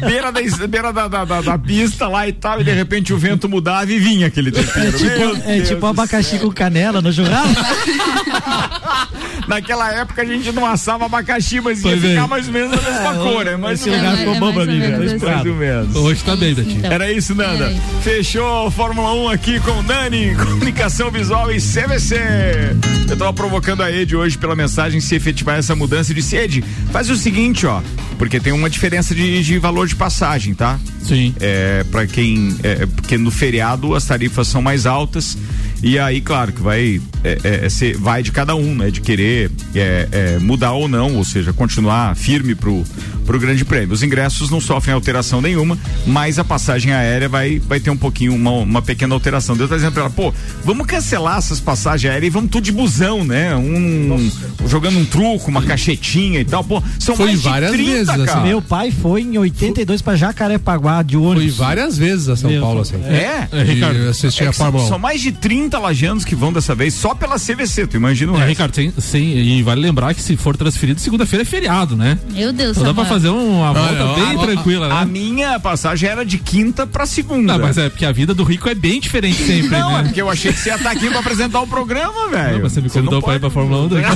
[0.00, 3.18] Beira, da, beira da, da, da- da pista lá e tal, e de repente o
[3.18, 4.88] vento mudava e vinha aquele tempero.
[4.88, 7.54] É tipo, é tipo abacaxi com canela no churrasco.
[9.46, 12.26] Naquela época a gente não assava abacaxi, mas ia Pois ficar é.
[12.26, 14.20] mais ou menos a mesma cor, é mais esse ou lugar menos.
[14.20, 15.24] ficou É bom mais pra ou mim, assim.
[15.26, 15.96] Mais ou menos.
[15.96, 16.78] Hoje tá bem, Betinho.
[16.78, 16.92] Então.
[16.92, 17.64] Era isso, Nanda.
[17.66, 17.82] É isso.
[18.02, 22.16] Fechou Fórmula 1 aqui com o Dani, Comunicação Visual e CVC.
[23.10, 26.12] Eu tava provocando a Ed hoje pela mensagem se efetivar essa mudança.
[26.14, 27.80] Disse, Ed, faz o seguinte, ó,
[28.18, 30.78] porque tem uma diferença de, de valor de passagem, tá?
[31.02, 31.34] Sim.
[31.40, 32.56] É, para quem.
[32.62, 35.36] É, porque no feriado as tarifas são mais altas.
[35.82, 37.00] E aí, claro, que vai.
[37.24, 38.90] É, é, ser- vai de cada um, né?
[38.90, 42.84] De querer é, é, mudar ou não, ou seja, continuar firme pro,
[43.24, 43.92] pro grande prêmio.
[43.92, 48.34] Os ingressos não sofrem alteração nenhuma, mas a passagem aérea vai, vai ter um pouquinho,
[48.34, 49.56] uma, uma pequena alteração.
[49.56, 50.32] Deus tá dizendo pra ela, pô,
[50.64, 53.54] vamos cancelar essas passagens aéreas e vamos tudo de busão, né?
[53.56, 54.30] Um.
[54.68, 56.62] Jogando um truco, uma cachetinha e tal.
[56.64, 58.42] Pô, são Foi mais de várias 30, vezes, assim.
[58.42, 61.56] Meu pai foi em 82 pra Jacarepaguá de ônibus.
[61.56, 62.96] várias vezes a São Meu, Paulo, assim.
[63.04, 63.48] É?
[63.52, 64.08] É, Ricardo.
[64.08, 64.88] Assistir É a Fórmula 1.
[64.88, 68.34] são mais de 30 lajanos que vão dessa vez só pela CVC, tu imagina o
[68.36, 68.48] É, resto.
[68.50, 72.18] Ricardo, sim, sim, e vale lembrar que se for transferido, segunda-feira é feriado, né?
[72.32, 73.11] Meu Deus, Então dá pra.
[73.12, 74.94] Fazer uma volta Olha, bem A- tranquila, né?
[75.00, 77.54] A minha passagem era de quinta pra segunda.
[77.58, 80.04] Não, mas é porque a vida do rico é bem diferente sempre, Não, é né?
[80.08, 82.54] porque eu achei que você ia estar aqui pra apresentar o programa, velho.
[82.56, 84.02] Não, mas você me convidou não pra ir pra Fórmula 1, daí.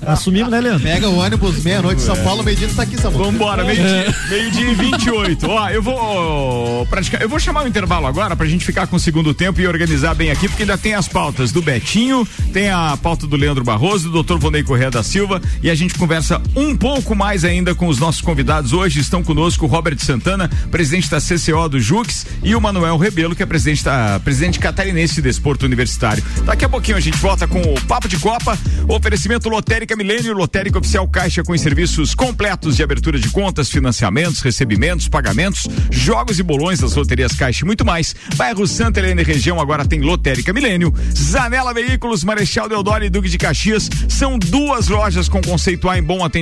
[0.06, 0.82] Assumimos, né, Leandro?
[0.82, 3.18] Pega o ônibus meia-noite em São Paulo, meio-dia tá aqui, Samu.
[3.18, 3.66] Vambora, É.
[3.66, 5.48] meio-dia meio dia e 28.
[5.48, 9.00] Ó, eu vou praticar, eu vou chamar o intervalo agora pra gente ficar com o
[9.00, 12.96] segundo tempo e organizar bem aqui, porque ainda tem as pautas do Betinho, tem a
[13.00, 14.38] pauta do Leandro Barroso, do Dr.
[14.38, 18.20] Vonei Correia da Silva e a gente conversa um pouco mais ainda com os nossos
[18.20, 18.72] convidados.
[18.72, 23.36] Hoje estão conosco o Robert Santana, presidente da CCO do Jux, e o Manuel Rebelo,
[23.36, 26.22] que é presidente da presidente catarinense de Desporto Universitário.
[26.44, 28.58] Daqui a pouquinho a gente volta com o Papo de Copa,
[28.88, 35.08] oferecimento Lotérica Milênio, Lotérica Oficial Caixa com serviços completos de abertura de contas, financiamentos, recebimentos,
[35.08, 38.14] pagamentos, jogos e bolões das loterias Caixa e muito mais.
[38.36, 40.92] Bairro Santa Helena e região agora tem Lotérica Milênio.
[41.14, 46.02] Zanela Veículos, Marechal Deodoro e Duque de Caxias são duas lojas com conceito A em
[46.02, 46.39] bom atendimento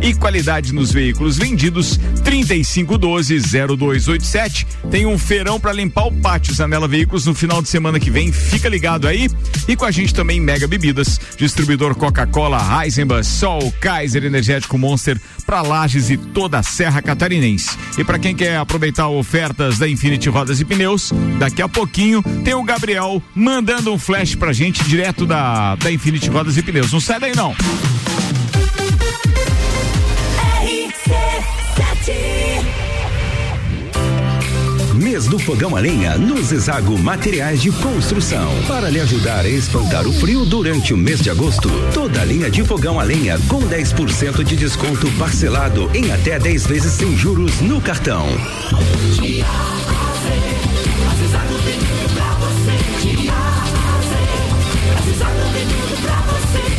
[0.00, 1.98] e qualidade nos veículos vendidos.
[2.24, 4.64] 3512-0287.
[4.90, 8.30] Tem um feirão para limpar o pátio Zanela Veículos no final de semana que vem.
[8.32, 9.28] Fica ligado aí.
[9.68, 15.62] E com a gente também Mega Bebidas, distribuidor Coca-Cola, Heisenbach, Sol, Kaiser, Energético Monster para
[15.62, 17.76] Lages e toda a Serra Catarinense.
[17.98, 22.54] E para quem quer aproveitar ofertas da Infinity Rodas e Pneus, daqui a pouquinho tem
[22.54, 26.92] o Gabriel mandando um flash pra gente direto da, da Infinity Rodas e Pneus.
[26.92, 27.54] Não sai daí não.
[34.94, 38.50] Mês do Fogão a Lenha no Zezago Materiais de Construção.
[38.66, 42.50] Para lhe ajudar a espantar o frio durante o mês de agosto, toda a linha
[42.50, 47.60] de fogão a lenha com 10% de desconto parcelado em até 10 vezes sem juros
[47.60, 48.26] no cartão.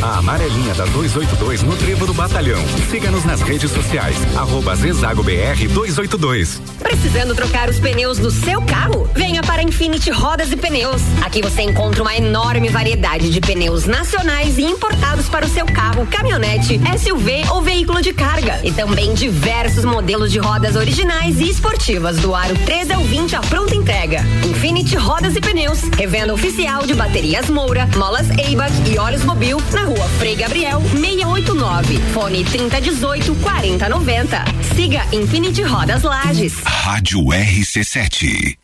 [0.04, 2.62] A amarelinha da 282 no Trevo do Batalhão.
[2.90, 4.14] Siga-nos nas redes sociais.
[4.36, 6.60] Arroba Zezago BR 282.
[6.78, 9.08] Precisando trocar os pneus do seu carro?
[9.14, 11.00] Venha para Infinity Rodas e Pneus.
[11.24, 16.06] Aqui você encontra uma enorme variedade de pneus nacionais e importados para o seu carro,
[16.06, 18.60] caminhonete, SUV ou veículo de carga.
[18.62, 23.40] E também diversos modelos de rodas originais e esportivas do aro 13 ao 20 à
[23.40, 24.20] pronta entrega.
[24.44, 29.84] Infinity Rodas e Pneus, revenda oficial de baterias Moura, molas Eibach e óleos Mobil na
[29.84, 32.00] rua Frei Gabriel 689.
[32.12, 34.44] Fone 3018 4090.
[34.74, 36.54] Siga Infinity Rodas Lages.
[36.64, 38.63] Rádio RC7.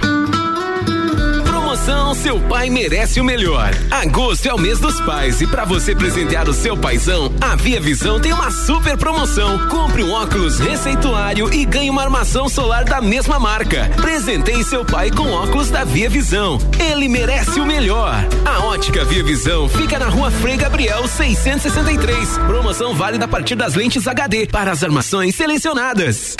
[0.00, 0.51] Energy.
[1.82, 3.70] Promoção Seu Pai Merece o Melhor.
[3.90, 7.80] Agosto é o mês dos pais e para você presentear o seu paizão, a Via
[7.80, 9.58] Visão tem uma super promoção.
[9.66, 13.90] Compre um óculos receituário e ganhe uma armação solar da mesma marca.
[14.00, 16.56] Presenteie seu pai com óculos da Via Visão.
[16.78, 18.14] Ele merece o melhor.
[18.44, 22.38] A ótica Via Visão fica na rua Frei Gabriel 663.
[22.46, 26.36] Promoção válida a partir das lentes HD para as armações selecionadas.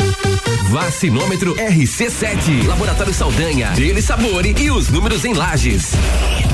[0.73, 2.67] Vacinômetro RC7.
[2.67, 3.73] Laboratório Saldanha.
[3.73, 6.52] Dele Sabore e os números em em Lages.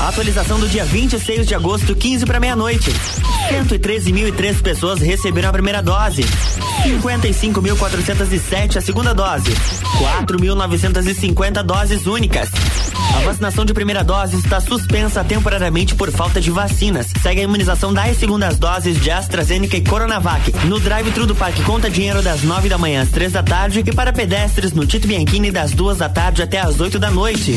[0.00, 2.90] Atualização do dia 26 de agosto, 15 para meia-noite.
[3.50, 6.22] 113.003 pessoas receberam a primeira dose.
[6.84, 9.50] 55.407 a segunda dose.
[10.26, 12.50] 4.950 doses únicas.
[13.16, 17.06] A vacinação de primeira dose está suspensa temporariamente por falta de vacinas.
[17.22, 21.88] Segue a imunização das segundas doses de AstraZeneca e Coronavac no drive-thru do Parque Conta
[21.88, 25.50] Dinheiro das 9 da manhã às 3 da tarde e para pedestres no Tito Bianchini
[25.50, 27.56] das 2 da tarde até às 8 da noite.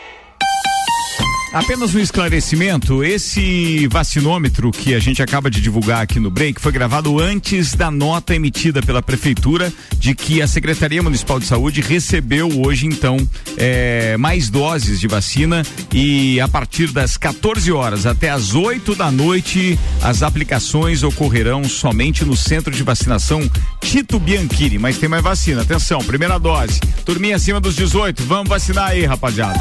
[1.53, 6.71] Apenas um esclarecimento, esse vacinômetro que a gente acaba de divulgar aqui no break foi
[6.71, 12.47] gravado antes da nota emitida pela prefeitura de que a Secretaria Municipal de Saúde recebeu
[12.65, 13.17] hoje então
[13.57, 15.61] eh, mais doses de vacina
[15.93, 22.23] e a partir das 14 horas até as 8 da noite as aplicações ocorrerão somente
[22.23, 23.41] no centro de vacinação
[23.81, 28.91] Tito Bianchini, mas tem mais vacina, atenção, primeira dose, turminha acima dos 18, vamos vacinar
[28.91, 29.59] aí rapaziada.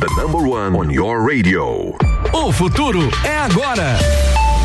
[0.00, 1.92] The number one on your radio.
[2.32, 3.98] O futuro é agora.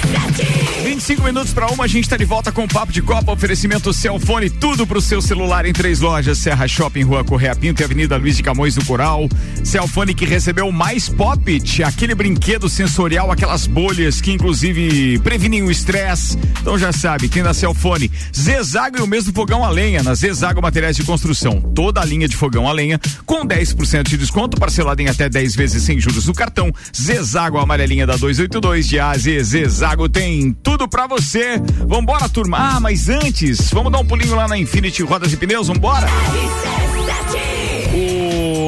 [0.83, 3.91] 25 minutos para uma, a gente está de volta com o Papo de Copa, oferecimento
[3.91, 8.15] Celfone, tudo pro seu celular em três lojas, Serra Shopping, Rua Correia Pinto e Avenida
[8.15, 9.27] Luiz de Camões do Coral.
[9.63, 16.37] Celfone que recebeu mais Poppit, aquele brinquedo sensorial, aquelas bolhas que inclusive previnem o estresse.
[16.61, 18.11] Então já sabe, tem na Celfone.
[18.35, 21.59] Zezago e o mesmo fogão a lenha, na Zezago Materiais de Construção.
[21.59, 25.55] Toda a linha de fogão a lenha com 10% de desconto, parcelado em até 10
[25.55, 26.71] vezes sem juros no cartão.
[26.95, 29.23] Zezago amarelinha da 282 de AZ.
[29.43, 31.59] Zezago tem tudo pra você.
[31.87, 32.57] Vambora, turma.
[32.57, 36.07] Ah, mas antes, vamos dar um pulinho lá na Infinity Rodas e Pneus, vambora?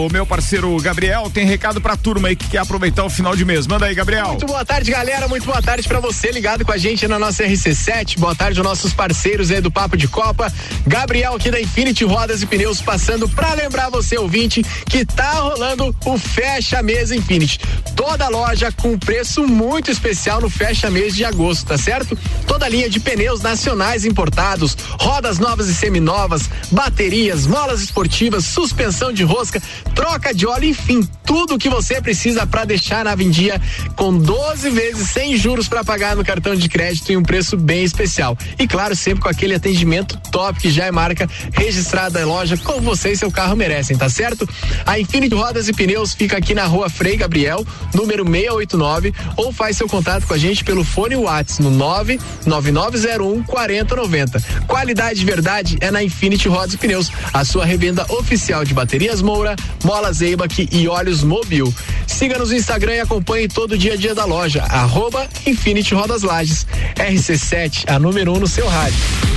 [0.06, 3.44] O meu parceiro Gabriel tem recado pra turma aí que quer aproveitar o final de
[3.44, 3.66] mês.
[3.66, 4.28] Manda aí, Gabriel.
[4.28, 5.28] Muito boa tarde, galera.
[5.28, 8.20] Muito boa tarde pra você ligado com a gente na nossa RC7.
[8.20, 10.54] Boa tarde aos nossos parceiros aí do Papo de Copa.
[10.86, 15.96] Gabriel aqui da Infinity Rodas e Pneus passando pra lembrar você, ouvinte, que tá rolando
[16.06, 17.60] o Fecha Mês Infinity.
[17.96, 22.16] Toda loja com preço muito especial no Fecha Mês de agosto, tá certo?
[22.46, 29.24] Toda linha de pneus nacionais importados, rodas novas e seminovas, baterias, molas esportivas, suspensão de
[29.24, 29.60] rosca,
[29.96, 33.60] troca de óleo, enfim, tudo que você precisa para deixar na vendia
[33.96, 37.84] com 12 vezes sem juros para pagar no cartão de crédito em um preço bem
[37.84, 38.38] especial.
[38.60, 42.82] E claro, sempre com aquele atendimento top que já é marca registrada em loja, como
[42.82, 44.48] você e seu carro merecem, tá certo?
[44.86, 49.78] A Infinity Rodas e Pneus fica aqui na rua Frei Gabriel, número 689, ou faz
[49.78, 54.44] seu contato com a gente pelo fone Whats no 99901 4090.
[54.68, 59.22] Qualidade de verdade é na Infinity Rodas e Pneus, a sua revenda oficial de baterias
[59.22, 59.56] Moura,
[59.86, 61.74] molas Eibach e óleos Mobil.
[62.08, 66.24] Siga-nos no Instagram e acompanhe todo o dia a dia da loja, arroba Infinity Rodas
[66.24, 66.66] Lages.
[66.96, 69.35] RC7, a número 1 um no seu rádio.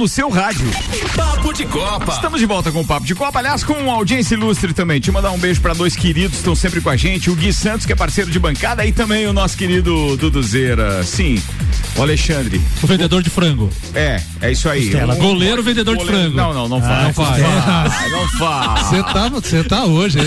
[0.00, 0.66] No seu rádio.
[1.14, 2.12] Papo de Copa.
[2.14, 4.98] Estamos de volta com o Papo de Copa, aliás, com uma audiência ilustre também.
[4.98, 7.30] Te mandar um beijo para dois queridos que estão sempre com a gente.
[7.30, 11.04] O Gui Santos, que é parceiro de bancada, e também o nosso querido Duduzeira.
[11.04, 11.40] Sim,
[11.96, 12.58] o Alexandre.
[12.82, 13.68] O vendedor de frango.
[13.94, 14.84] É, é isso aí.
[14.88, 15.14] Costela.
[15.14, 16.36] Um- Goleiro, vendedor de goleiro- frango.
[16.38, 17.02] Não, não, não Ah, faz.
[17.04, 17.12] não
[17.62, 18.10] faz.
[18.10, 18.86] Não não faz.
[18.86, 20.26] Você tá, você tá hoje, hein?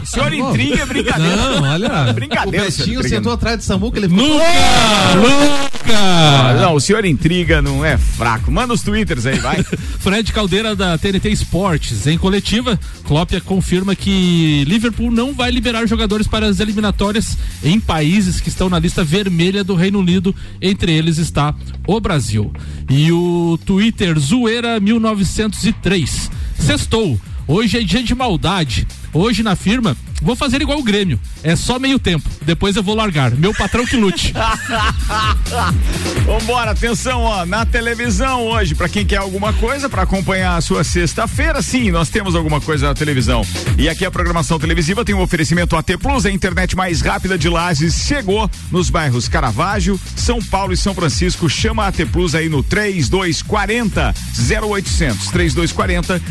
[0.00, 1.36] O senhor intriga é brincadeira.
[1.36, 2.12] Não, olha.
[2.12, 2.66] Brincadeira.
[2.66, 4.24] O Betinho sentou atrás de Samuca, ele ficou.
[4.28, 5.73] Nunca!
[5.92, 8.50] Ah, não, o senhor intriga não é fraco.
[8.50, 9.62] Manda os twitters aí, vai.
[10.00, 12.06] Fred Caldeira da TNT Esportes.
[12.06, 18.40] Em coletiva, Klopp confirma que Liverpool não vai liberar jogadores para as eliminatórias em países
[18.40, 20.34] que estão na lista vermelha do Reino Unido.
[20.60, 21.54] Entre eles está
[21.86, 22.52] o Brasil.
[22.88, 26.30] E o Twitter Zoeira 1903.
[26.58, 27.20] Sextou.
[27.46, 28.86] Hoje é dia de maldade.
[29.14, 31.20] Hoje na firma, vou fazer igual o Grêmio.
[31.44, 32.28] É só meio tempo.
[32.42, 33.30] Depois eu vou largar.
[33.30, 34.34] Meu patrão que lute.
[36.26, 40.82] Vambora, atenção, ó, na televisão hoje, pra quem quer alguma coisa pra acompanhar a sua
[40.82, 43.46] sexta-feira, sim, nós temos alguma coisa na televisão.
[43.78, 47.48] E aqui a programação televisiva tem um oferecimento AT Plus, a internet mais rápida de
[47.48, 51.48] Lages, chegou nos bairros Caravaggio, São Paulo e São Francisco.
[51.48, 54.14] Chama a AT Plus aí no 3240
[54.60, 56.22] 0800, 3240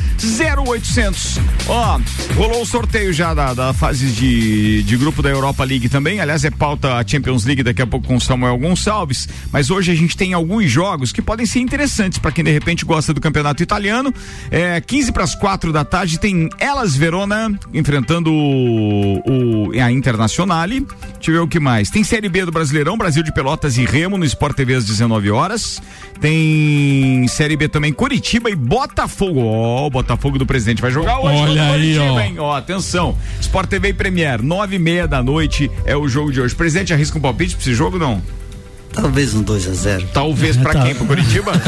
[0.57, 1.39] 0800.
[1.68, 1.99] Ó,
[2.36, 6.49] rolou sorteio já da, da fase de, de grupo da Europa League também, aliás é
[6.49, 10.34] pauta a Champions League daqui a pouco com Samuel Gonçalves, mas hoje a gente tem
[10.34, 14.11] alguns jogos que podem ser interessantes para quem de repente gosta do campeonato italiano.
[14.49, 20.80] É, 15 para as 4 da tarde tem Elas Verona enfrentando o, o a Internazionale.
[20.80, 21.91] Deixa eu ver o que mais.
[21.91, 25.30] Tem Série B do Brasileirão, Brasil de Pelotas e Remo no Sport TV às 19
[25.30, 25.80] horas.
[26.19, 29.41] Tem Série B também Curitiba e Botafogo.
[29.41, 31.38] Ó, o Botafogo do presidente vai jogar hoje.
[31.38, 32.57] Olha aí, Curitiba, ó.
[32.57, 33.16] Ó, atenção.
[33.39, 36.55] Sport TV Premier, nove e meia da noite é o jogo de hoje.
[36.55, 38.22] Presidente, arrisca um palpite pra esse jogo não?
[38.94, 40.84] Talvez um 2 a 0 Talvez pra Tá.
[40.84, 40.96] quem?
[40.96, 41.52] Pro Curitiba?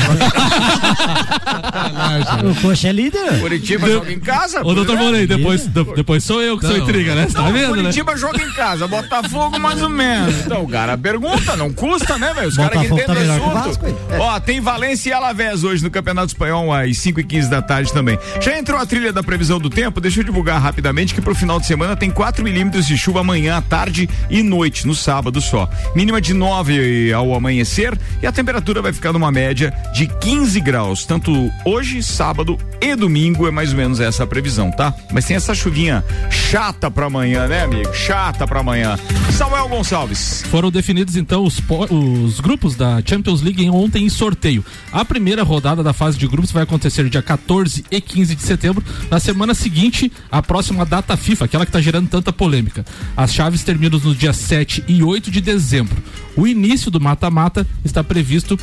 [2.43, 3.39] O Coxa é líder.
[3.39, 4.61] Curitiba joga em casa?
[4.61, 5.03] Ô, doutor pois é.
[5.03, 7.25] Morei, depois, de- depois sou eu que sou intriga, né?
[7.27, 7.81] Você tá Não, vendo, né?
[7.83, 10.35] Curitiba joga em casa, Botafogo mais ou menos.
[10.45, 12.47] Então, o cara pergunta, não custa, né, velho?
[12.47, 13.53] Os caras que tá entendem o assunto.
[13.53, 13.95] Vasco, hein?
[14.19, 17.91] Ó, tem Valência e Alavés hoje no Campeonato Espanhol às 5 e 15 da tarde
[17.91, 18.17] também.
[18.41, 19.99] Já entrou a trilha da previsão do tempo?
[20.01, 23.57] Deixa eu divulgar rapidamente que pro final de semana tem 4 milímetros de chuva amanhã
[23.57, 25.69] à tarde e noite, no sábado só.
[25.95, 31.05] Mínima de 9 ao amanhecer e a temperatura vai ficar numa média de 15 graus,
[31.05, 34.93] tanto hoje, sábado e domingo é mais ou menos essa a previsão, tá?
[35.11, 37.93] Mas tem essa chuvinha chata pra amanhã, né, amigo?
[37.93, 38.97] Chata pra amanhã.
[39.31, 40.43] Samuel Gonçalves.
[40.49, 44.63] Foram definidos então os, os grupos da Champions League em ontem em sorteio.
[44.91, 48.83] A primeira rodada da fase de grupos vai acontecer dia 14 e 15 de setembro.
[49.09, 52.85] Na semana seguinte, a próxima data FIFA, aquela que está gerando tanta polêmica.
[53.15, 55.95] As chaves terminam nos dias 7 e 8 de dezembro.
[56.35, 58.57] O início do mata-mata está previsto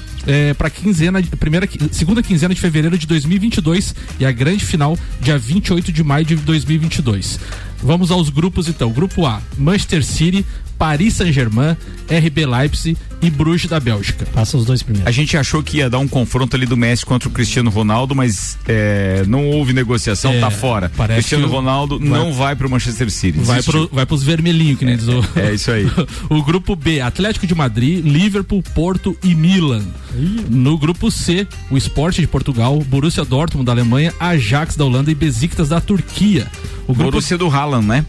[0.59, 5.93] para quinzena, primeira, segunda quinzena de fevereiro de 2022 e a grande final dia 28
[5.93, 7.39] de maio de 2022.
[7.81, 8.91] Vamos aos grupos então.
[8.91, 10.45] Grupo A: Manchester City,
[10.83, 11.77] Paris Saint-Germain,
[12.11, 14.27] RB Leipzig e Bruges da Bélgica.
[14.35, 15.07] Passa os dois primeiros.
[15.09, 18.17] A gente achou que ia dar um confronto ali do Messi contra o Cristiano Ronaldo,
[18.17, 20.91] mas é, não houve negociação, É, tá fora.
[20.97, 23.39] parece Cristiano o- Ronaldo vai- não vai pro Manchester City.
[23.39, 25.25] Vai, pro, vai pros vermelhinhos, que nem diz o.
[25.37, 25.87] É isso aí.
[26.29, 29.85] o grupo B, Atlético de Madrid, Liverpool, Porto e Milan.
[30.51, 35.15] No grupo C, o Sport de Portugal, Borussia Dortmund da Alemanha, Ajax da Holanda e
[35.15, 36.49] Besiktas da Turquia.
[36.89, 38.05] O grupo Borussia do Haaland, né?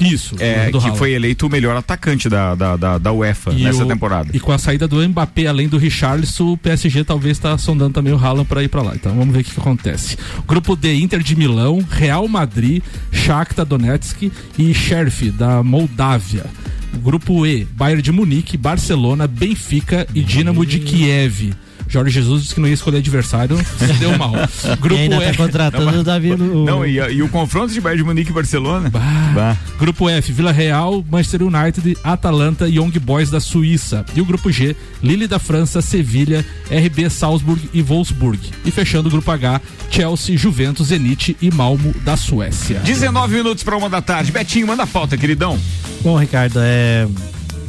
[0.00, 0.98] Isso, É, que Haaland.
[0.98, 4.30] foi eleito o melhor atacante da, da, da, da UEFA E nessa o- temporada.
[4.32, 8.12] E com a saída do Mbappé, além do Richarlison, o PSG talvez está sondando também
[8.12, 8.92] o Haaland para ir para lá.
[8.94, 10.16] Então vamos ver o que, que acontece.
[10.46, 12.82] Grupo D, Inter de Milão, Real Madrid,
[13.12, 16.44] Shakhtar Donetsk e Sheriff da Moldávia.
[17.02, 21.52] Grupo E, Bayern de Munique, Barcelona, Benfica e Dinamo de Kiev.
[21.88, 24.32] Jorge Jesus disse que não ia escolher adversário, se deu mal.
[24.80, 25.30] Grupo E ainda E.
[25.30, 28.34] tá contratando o Davi no- Não, e, e o confronto de Bayern de Munique e
[28.34, 28.90] Barcelona?
[28.90, 29.56] Bah.
[29.78, 34.04] Grupo F, Vila Real, Manchester United, Atalanta e Young Boys da Suíça.
[34.14, 38.38] E o grupo G, Lille da França, Sevilha, RB Salzburg e Wolfsburg.
[38.64, 39.60] E fechando o grupo H,
[39.90, 42.80] Chelsea, Juventus, Zenit e Malmo da Suécia.
[42.80, 44.32] 19 minutos para uma da tarde.
[44.32, 45.58] Betinho, manda a pauta, queridão.
[46.02, 47.06] Bom, Ricardo, é,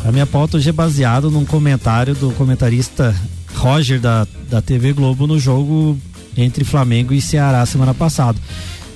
[0.04, 3.16] a minha pauta hoje é baseado num comentário do comentarista
[3.56, 5.98] Roger da, da TV Globo no jogo
[6.38, 8.38] entre Flamengo e Ceará semana passada.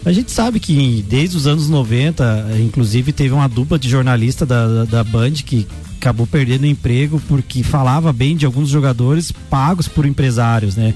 [0.06, 4.86] A gente sabe que desde os anos 90, inclusive teve uma dupla de jornalista da,
[4.86, 10.06] da, Band que acabou perdendo o emprego porque falava bem de alguns jogadores pagos por
[10.06, 10.94] empresários, né?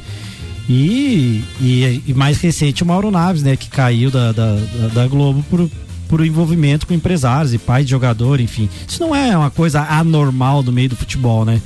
[0.69, 3.57] E, e, e mais recente o Mauro Naves, né?
[3.57, 4.55] Que caiu da, da,
[4.93, 5.69] da- Globo por,
[6.07, 8.69] por envolvimento com empresários e pai de jogador, enfim.
[8.87, 11.61] Isso não é uma coisa anormal do meio do futebol, né?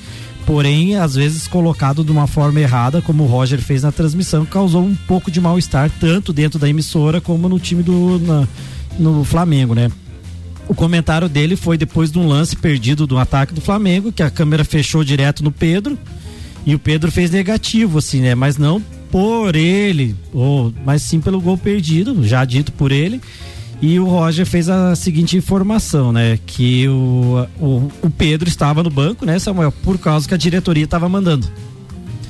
[0.48, 4.82] Porém, às vezes colocado de uma forma errada, como o Roger fez na transmissão, causou
[4.82, 8.48] um pouco de mal-estar, tanto dentro da emissora como no time do na-
[8.98, 9.92] no Flamengo, né?
[10.70, 14.30] O comentário dele foi depois de um lance perdido do ataque do Flamengo, que a
[14.30, 16.00] câmera fechou direto no Pedro,
[16.66, 18.34] e o Pedro fez negativo, assim, né?
[18.34, 18.82] Mas não
[19.12, 23.20] por ele, ou, mas sim pelo gol perdido, já dito por ele.
[23.82, 26.40] E o Roger fez a seguinte informação, né?
[26.46, 29.72] Que o, o, o Pedro estava no banco, né, Samuel?
[29.72, 31.48] Por causa que a diretoria estava mandando.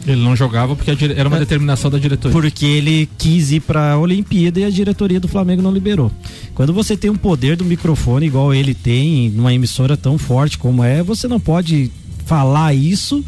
[0.06, 1.40] Ele não jogava porque dire- era uma É.
[1.42, 2.32] determinação da diretoria.
[2.34, 6.12] Porque ele quis ir para a Olimpíada e a diretoria do Flamengo não liberou.
[6.54, 10.84] Quando você tem um poder do microfone igual ele tem, numa emissora tão forte como
[10.84, 11.92] é, você não pode
[12.26, 13.24] falar isso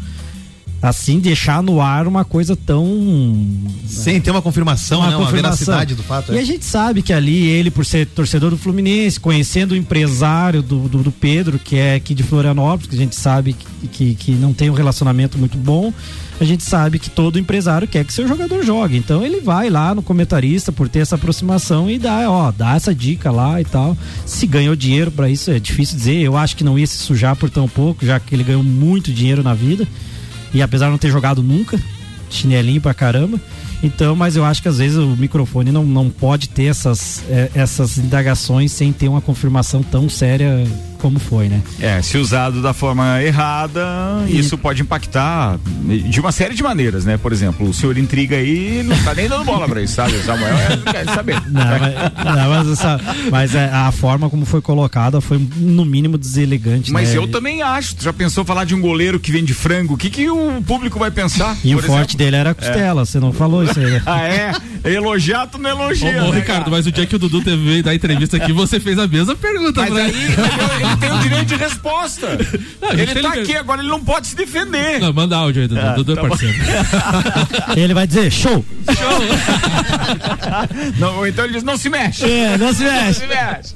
[0.82, 2.86] assim deixar no ar uma coisa tão
[3.86, 5.16] sem ter uma confirmação, uma né?
[5.16, 6.32] Uma veracidade do fato.
[6.32, 6.40] E é.
[6.40, 10.88] a gente sabe que ali ele por ser torcedor do Fluminense, conhecendo o empresário do,
[10.88, 14.32] do, do Pedro, que é aqui de Florianópolis, que a gente sabe que, que, que
[14.32, 15.92] não tem um relacionamento muito bom,
[16.40, 18.96] a gente sabe que todo empresário quer que seu jogador jogue.
[18.96, 22.94] Então ele vai lá no comentarista por ter essa aproximação e dá, ó, dá essa
[22.94, 23.96] dica lá e tal.
[24.24, 26.16] Se ganhou dinheiro para isso é difícil dizer.
[26.16, 29.12] Eu acho que não ia se sujar por tão pouco, já que ele ganhou muito
[29.12, 29.86] dinheiro na vida.
[30.52, 31.80] E apesar de não ter jogado nunca,
[32.28, 33.40] chinelinho pra caramba.
[33.82, 37.50] Então, mas eu acho que às vezes o microfone não, não pode ter essas, é,
[37.54, 40.64] essas indagações sem ter uma confirmação tão séria
[41.00, 41.62] como foi, né?
[41.80, 43.80] É, se usado da forma errada,
[44.28, 44.38] e...
[44.38, 45.58] isso pode impactar
[46.08, 47.16] de uma série de maneiras, né?
[47.16, 50.16] Por exemplo, o senhor intriga aí não tá nem dando bola pra isso, sabe?
[50.16, 51.40] O Samuel é, não quer saber.
[51.50, 56.16] Não, mas, não, mas, essa, mas é, a forma como foi colocada foi no mínimo
[56.16, 56.92] deselegante.
[56.92, 57.16] Mas né?
[57.16, 57.96] eu também acho.
[57.96, 59.94] Tu já pensou falar de um goleiro que vende frango?
[59.94, 61.56] O que, que o público vai pensar?
[61.64, 61.96] E o exemplo?
[61.96, 63.04] forte dele era a costela, é.
[63.04, 64.02] você não falou isso aí, né?
[64.06, 64.52] ah, é?
[64.84, 66.22] Elogiar, tu não elogia.
[66.22, 66.70] Ô, ô né, Ricardo, cara?
[66.70, 69.80] mas o dia que o Dudu teve da entrevista aqui, você fez a mesma pergunta
[69.80, 72.38] mas pra aí, ele tem o direito de resposta.
[72.80, 73.42] Não, ele tá ele...
[73.42, 75.00] aqui, agora ele não pode se defender.
[75.00, 75.80] Não, manda áudio aí, Dudu.
[75.80, 76.56] Ah, Dudu é tá parceiro.
[77.76, 78.64] ele vai dizer show.
[80.98, 82.24] não, ou então ele diz, não se mexe.
[82.24, 83.04] É, não se mexe.
[83.04, 83.74] não se mexe.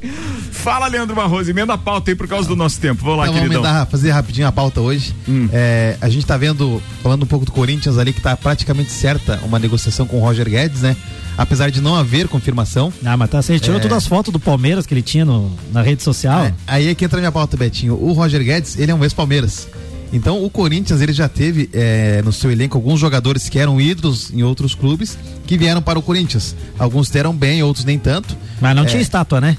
[0.51, 3.05] Fala, Leandro Barroso, emenda a pauta aí por causa do nosso tempo.
[3.05, 3.63] Vamos lá, então, queridão.
[3.63, 5.15] Vamos emendar, fazer rapidinho a pauta hoje.
[5.29, 5.49] Hum.
[5.53, 9.41] É, a gente tá vendo, falando um pouco do Corinthians ali, que tá praticamente certa
[9.45, 10.97] uma negociação com o Roger Guedes, né?
[11.37, 12.93] Apesar de não haver confirmação.
[13.05, 13.81] Ah, mas tá, você tirou É.
[13.83, 16.45] todas as fotos do Palmeiras que ele tinha no, na rede social.
[16.45, 17.95] É, aí é que entra a minha pauta, Betinho.
[17.95, 19.67] O Roger Guedes, ele é um ex-Palmeiras.
[20.13, 24.31] Então o Corinthians ele já teve é, no seu elenco alguns jogadores que eram ídolos
[24.33, 26.55] em outros clubes que vieram para o Corinthians.
[26.79, 28.37] Alguns deram bem, outros nem tanto.
[28.61, 29.57] Mas não É, tinha estátua, né?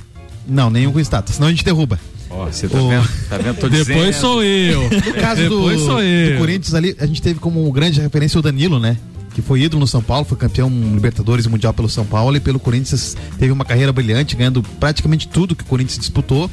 [0.48, 2.00] Não, nenhum com estátua, senão a gente derruba.
[2.30, 3.10] Ó, você tá O- vendo?
[3.30, 3.56] Tá vendo?
[3.58, 4.14] Tô Depois dizendo.
[4.14, 4.84] sou eu.
[4.84, 6.32] No caso do, Depois sou eu.
[6.34, 8.98] do Corinthians ali, a gente teve como grande referência o Danilo, né?
[9.36, 12.58] Que foi ídolo no São Paulo, foi campeão Libertadores Mundial pelo São Paulo e pelo
[12.58, 16.50] Corinthians teve uma carreira brilhante, ganhando praticamente tudo que o Corinthians disputou.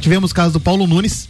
[0.00, 1.28] Tivemos o caso do Paulo Nunes,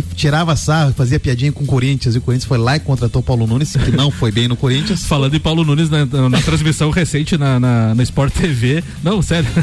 [0.00, 3.20] que tirava sarro, fazia piadinha com o Corinthians e o Corinthians foi lá e contratou
[3.20, 5.04] o Paulo Nunes, que não foi bem no Corinthians.
[5.06, 8.82] Falando em Paulo Nunes na, na- na transmissão recente na, na, na Sport TV.
[9.02, 9.48] Não, sério.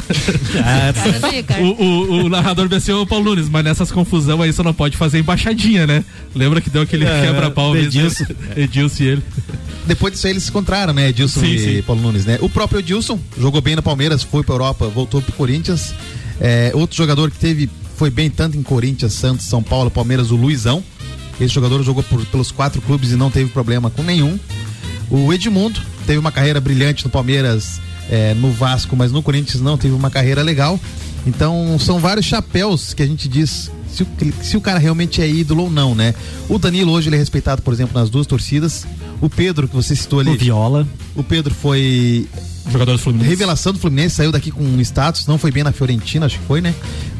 [1.59, 4.97] O, o, o narrador venceu o Paulo Nunes, mas nessas confusão aí você não pode
[4.97, 6.03] fazer embaixadinha, né?
[6.35, 7.75] Lembra que deu aquele É, quebra-pau?
[7.75, 8.25] Edilson.
[8.55, 9.23] Edilson e ele.
[9.85, 11.09] Depois disso aí eles se encontraram, né?
[11.09, 11.81] Edilson Sim, e sim.
[11.81, 12.37] Paulo Nunes, né?
[12.41, 15.93] O próprio Edilson jogou bem no Palmeiras, foi pra Europa, voltou pro Corinthians.
[16.39, 17.69] É, outro jogador que teve,
[17.99, 20.81] foi bem tanto em Corinthians, Santos, São Paulo, Palmeiras, o Luizão.
[21.39, 24.39] Esse jogador jogou por- pelos quatro clubes e não teve problema com nenhum.
[25.09, 29.77] O Edmundo teve uma carreira brilhante no Palmeiras, é, no Vasco, mas no Corinthians não
[29.77, 30.79] teve uma carreira legal.
[31.27, 34.07] Então são vários chapéus que a gente diz se o,
[34.41, 36.15] se o cara realmente é ídolo ou não, né?
[36.47, 38.87] O Danilo hoje ele é respeitado, por exemplo, nas duas torcidas.
[39.19, 40.29] O Pedro, que você citou ali.
[40.29, 40.87] O Viola.
[41.17, 42.27] O Pedro foi
[42.71, 43.29] Jogador do Fluminense.
[43.29, 46.45] revelação do Fluminense, saiu daqui com um status, não foi bem na Fiorentina, acho que
[46.45, 46.73] foi, né?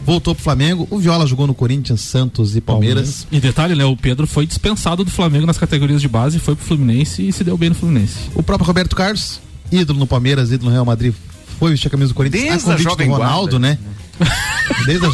[0.06, 0.88] Voltou pro Flamengo.
[0.90, 3.28] O Viola jogou no Corinthians, Santos e Palmeiras.
[3.32, 3.86] E detalhe, né?
[3.86, 7.44] O Pedro foi dispensado do Flamengo nas categorias de base, foi pro Fluminense e se
[7.44, 8.16] deu bem no Fluminense.
[8.36, 9.40] O próprio Roberto Carlos,
[9.72, 11.14] ídolo no Palmeiras, ídolo no Real Madrid,
[11.60, 13.60] foi vestir a camisa do Corinthians Desde a convite a Jovem do Ronaldo, Guarda.
[13.60, 13.80] né?
[14.86, 15.10] Desde a...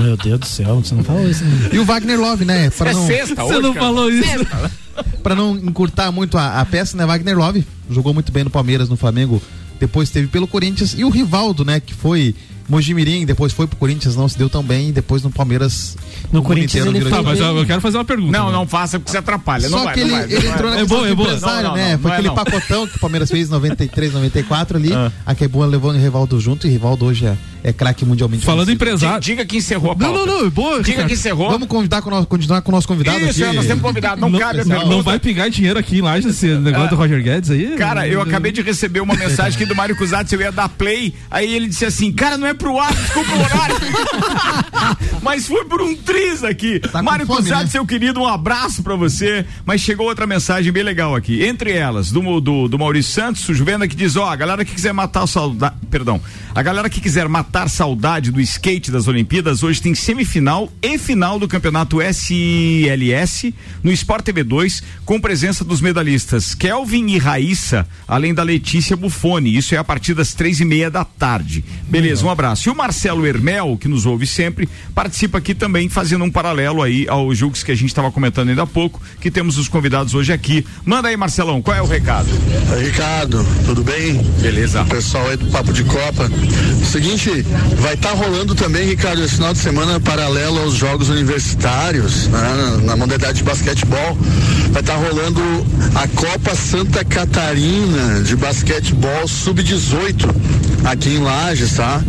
[0.00, 1.44] Meu Deus do céu, você não falou isso.
[1.44, 1.70] Né?
[1.72, 2.70] E o Wagner Love, né?
[2.70, 3.86] Pra É não, sexta Você hoje, não cara.
[3.86, 4.46] falou isso.
[5.22, 7.06] pra não encurtar muito a, a peça, né?
[7.06, 9.40] Wagner Love jogou muito bem no Palmeiras, no Flamengo,
[9.78, 10.94] depois teve pelo Corinthians.
[10.96, 11.80] E o Rivaldo, né?
[11.80, 12.34] Que foi
[12.68, 15.96] Mojimirim, depois foi pro Corinthians, não se deu tão bem, e depois no Palmeiras.
[16.32, 18.32] No o Corinthians inteiro ele virou Tá, mas eu, eu quero fazer uma pergunta.
[18.38, 18.52] Não, né?
[18.52, 19.68] não faça porque você atrapalha.
[19.68, 21.76] Não Só vai, que não ele, vai, ele entrou na É é empresário, Não, não,
[21.76, 21.92] né?
[21.92, 24.92] não, Foi não é aquele pacotão que o Palmeiras fez em 93, 94 ali.
[24.92, 25.12] Ah.
[25.26, 28.44] A Kebua levou o Rivaldo junto e Rivaldo hoje é, é craque mundialmente.
[28.44, 28.84] Falando em conhecido.
[28.98, 29.20] empresário.
[29.22, 30.26] Diga que encerrou a Não, pauta.
[30.26, 30.76] não, não, é boa.
[30.76, 31.08] Diga Ricardo.
[31.08, 31.50] que encerrou.
[31.50, 33.56] Vamos convidar com o nosso, continuar com o nosso convidado Isso, aqui.
[33.56, 34.20] nós temos convidado.
[34.20, 34.94] Não, Não, cabe a não, pergunta.
[34.96, 37.74] não vai pingar dinheiro aqui em Lages esse negócio do Roger Guedes aí?
[37.76, 41.14] Cara, eu acabei de receber uma mensagem aqui do Mário Cusatz, eu ia dar play,
[41.30, 43.76] aí ele disse assim, cara, não é pro ar, desculpa o horário.
[45.22, 46.80] Mas foi por um triz aqui.
[46.80, 47.66] Tá Mário Cusatz, né?
[47.70, 49.46] seu querido, um abraço pra você.
[49.64, 51.42] Mas chegou outra mensagem bem legal aqui.
[51.44, 54.74] Entre elas, do, do, do Maurício Santos, o Juvena que diz, ó, a galera que
[54.74, 56.20] quiser matar saudade, perdão,
[56.54, 61.38] a galera que quiser matar saudade do skate das Olimpíadas, hoje tem semifinal e final
[61.38, 68.34] do campeonato SLS no Sport TV 2, com presença dos medalhistas Kelvin e Raíssa, além
[68.34, 69.56] da Letícia Buffoni.
[69.56, 71.64] Isso é a partir das três e meia da tarde.
[71.88, 72.68] Beleza, um abraço.
[72.68, 77.06] E o Marcelo Hermel, que nos ouve sempre, participa aqui também, fazendo um paralelo aí
[77.08, 80.32] aos julgos que a gente estava comentando ainda há pouco, que temos os convidados hoje
[80.32, 80.66] aqui.
[80.84, 82.28] Manda aí, Marcelão, qual é o recado?
[82.72, 84.20] Oi, Ricardo, tudo bem?
[84.42, 84.84] Beleza.
[84.86, 86.28] Pessoal aí do Papo de Copa.
[86.90, 87.43] Seguinte,
[87.78, 92.96] vai estar rolando também, Ricardo, esse final de semana paralelo aos Jogos Universitários, né, na
[92.96, 94.16] modalidade de basquetebol,
[94.70, 95.40] vai estar rolando
[95.94, 100.28] a Copa Santa Catarina de basquetebol sub-18
[100.84, 102.02] aqui em Lages, tá?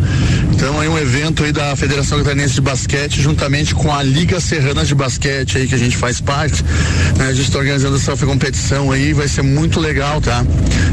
[0.52, 4.84] Então é um evento aí da Federação Catarinense de Basquete, juntamente com a Liga Serrana
[4.84, 6.64] de Basquete aí que a gente faz parte.
[7.18, 7.26] Né?
[7.28, 10.44] A gente está organizando essa competição aí, vai ser muito legal, tá?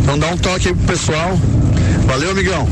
[0.02, 1.40] Então dá um toque aí pro pessoal.
[2.06, 2.68] Valeu, amigão.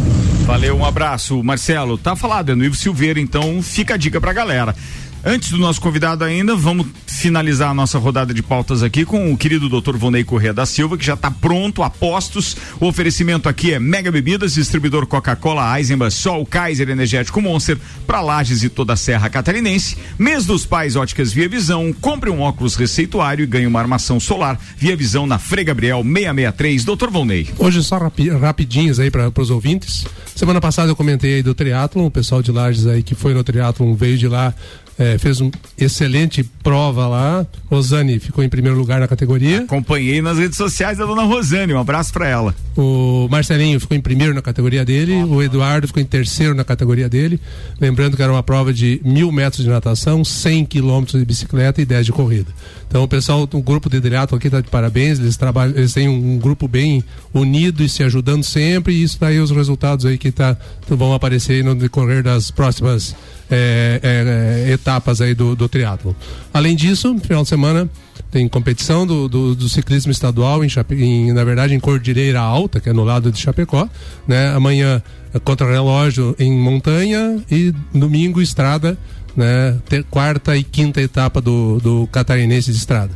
[0.45, 1.97] Valeu, um abraço, Marcelo.
[1.97, 4.75] Tá falado, é no Ivo Silveira, então fica a dica pra galera.
[5.23, 9.37] Antes do nosso convidado ainda, vamos finalizar a nossa rodada de pautas aqui com o
[9.37, 9.95] querido Dr.
[9.95, 12.57] Vonei Corrêa da Silva, que já está pronto, a postos.
[12.79, 18.63] O oferecimento aqui é Mega Bebidas, distribuidor Coca-Cola, Eisenbahn, Sol, Kaiser Energético Monster, para Lages
[18.63, 19.95] e toda a Serra Catarinense.
[20.17, 24.59] Mês dos Pais Óticas Via Visão, compre um óculos receituário e ganhe uma armação solar
[24.75, 26.83] Via Visão na Frei Gabriel 663.
[26.83, 27.09] Dr.
[27.11, 27.47] Vonei.
[27.59, 30.03] Hoje só rapi, rapidinhos aí para os ouvintes.
[30.35, 33.43] Semana passada eu comentei aí do triatlon, o pessoal de Lages aí que foi no
[33.43, 34.55] triatlon veio de lá
[35.01, 37.45] é, fez uma excelente prova lá.
[37.65, 39.61] Rosane ficou em primeiro lugar na categoria.
[39.61, 42.53] Acompanhei nas redes sociais da dona Rosane, um abraço para ela.
[42.77, 47.09] O Marcelinho ficou em primeiro na categoria dele, o Eduardo ficou em terceiro na categoria
[47.09, 47.41] dele.
[47.79, 51.85] Lembrando que era uma prova de mil metros de natação, 100 quilômetros de bicicleta e
[51.85, 52.51] 10 de corrida.
[52.87, 56.09] Então o pessoal, o grupo de triatlo aqui está de parabéns, eles trabalham, eles têm
[56.09, 60.17] um, um, grupo bem unido e se ajudando sempre, e isso daí os resultados aí
[60.17, 60.55] que tá,
[60.87, 63.15] vão aparecer no decorrer das próximas
[63.51, 66.15] é, é, é, etapas aí do, do triatlo.
[66.53, 67.89] Além disso, final de semana
[68.31, 72.79] tem competição do, do, do ciclismo estadual em, Chape, em, na verdade em Cordilheira Alta,
[72.79, 73.89] que é no lado de Chapecó,
[74.25, 74.53] né?
[74.55, 78.97] Amanhã é contra relógio em montanha e domingo estrada
[79.35, 79.77] né?
[79.87, 83.11] Ter quarta e quinta etapa do, do catarinense de estrada.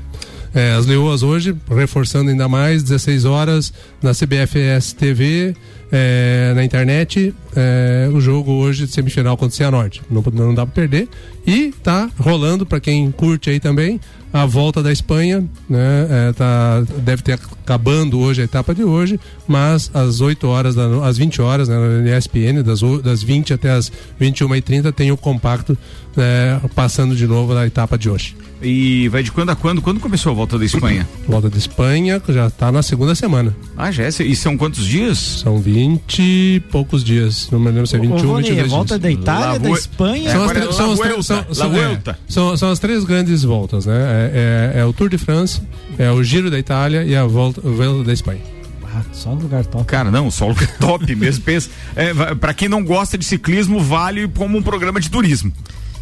[0.53, 5.53] É, as leoas hoje, reforçando ainda mais, 16 horas na CBFS TV,
[5.91, 10.01] é, na internet, é, o jogo hoje de semifinal contra o Cianorte.
[10.09, 11.07] Não, não dá para perder.
[11.45, 13.99] E tá rolando, para quem curte aí também,
[14.33, 16.07] a volta da Espanha, né?
[16.09, 19.17] É, tá, deve ter acabando hoje a etapa de hoje,
[19.47, 23.71] mas às 8 horas, da, às 20 horas, né, na ESPN, das, das 20 até
[23.71, 25.77] as 21h30, tem o compacto
[26.17, 28.35] né, passando de novo na etapa de hoje.
[28.61, 29.81] E vai de quando a quando?
[29.81, 31.07] Quando começou a volta da Espanha?
[31.27, 33.55] volta da Espanha já está na segunda semana.
[33.77, 34.09] Ah, já é?
[34.09, 35.17] E são quantos dias?
[35.17, 35.74] São 20
[36.19, 37.49] e poucos dias.
[37.51, 39.01] Não me lembro se é 21 ou 22 volta dias.
[39.01, 40.31] da Itália, da Espanha.
[40.31, 43.95] São, as, são, as, são, são, é, são, são as três grandes voltas, né?
[43.95, 45.61] É, é, é, o Tour de France,
[45.97, 48.41] é o Giro da Itália e a volta, a volta da Espanha.
[48.83, 49.83] Ah, só lugar top.
[49.85, 51.43] Cara, não, só lugar top mesmo.
[51.43, 55.51] Pensa, é, para quem não gosta de ciclismo, vale como um programa de turismo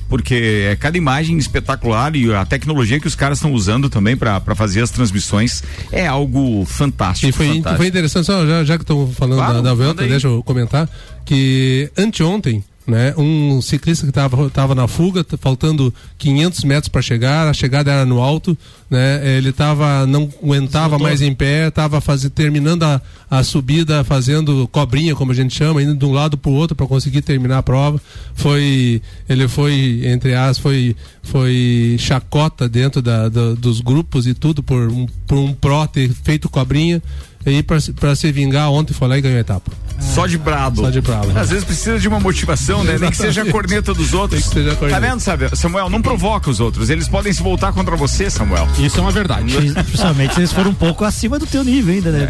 [0.10, 4.56] porque é cada imagem espetacular e a tecnologia que os caras estão usando também para
[4.56, 7.30] fazer as transmissões é algo fantástico.
[7.30, 7.78] E foi, fantástico.
[7.78, 10.90] foi interessante, só, já, já que estou falando claro, da, da Velta, deixa eu comentar,
[11.26, 13.14] que anteontem né?
[13.18, 18.06] Um ciclista que estava tava na fuga, faltando 500 metros para chegar, a chegada era
[18.06, 18.58] no alto,
[18.90, 19.38] né?
[19.38, 22.02] Ele tava não aguentava mais em pé, estava
[22.34, 26.52] terminando a, a subida, fazendo cobrinha, como a gente chama, indo de um lado para
[26.52, 28.02] o outro para conseguir terminar a prova.
[28.36, 34.62] Foi, ele foi entre as foi foi chacota dentro da, da, dos grupos e tudo
[34.62, 37.02] por um, por um pró ter feito cobrinha
[37.46, 39.72] e para se vingar ontem foi lá e ganhou a etapa.
[40.00, 40.82] Só de brabo.
[40.82, 41.38] Só de brabo.
[41.38, 42.98] Às vezes precisa de uma motivação, né?
[43.00, 44.44] Nem que seja a corneta dos outros.
[44.44, 45.00] que seja a corneta.
[45.00, 45.56] Tá vendo, sabe?
[45.56, 46.90] Samuel, não provoca os outros.
[46.90, 48.68] Eles podem se voltar contra você, Samuel.
[48.78, 49.56] Isso é uma verdade.
[49.86, 52.28] Principalmente se eles foram um pouco acima do teu nível ainda, né?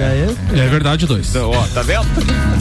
[0.53, 1.29] É, é verdade, dois.
[1.29, 2.05] Então, ó, tá vendo?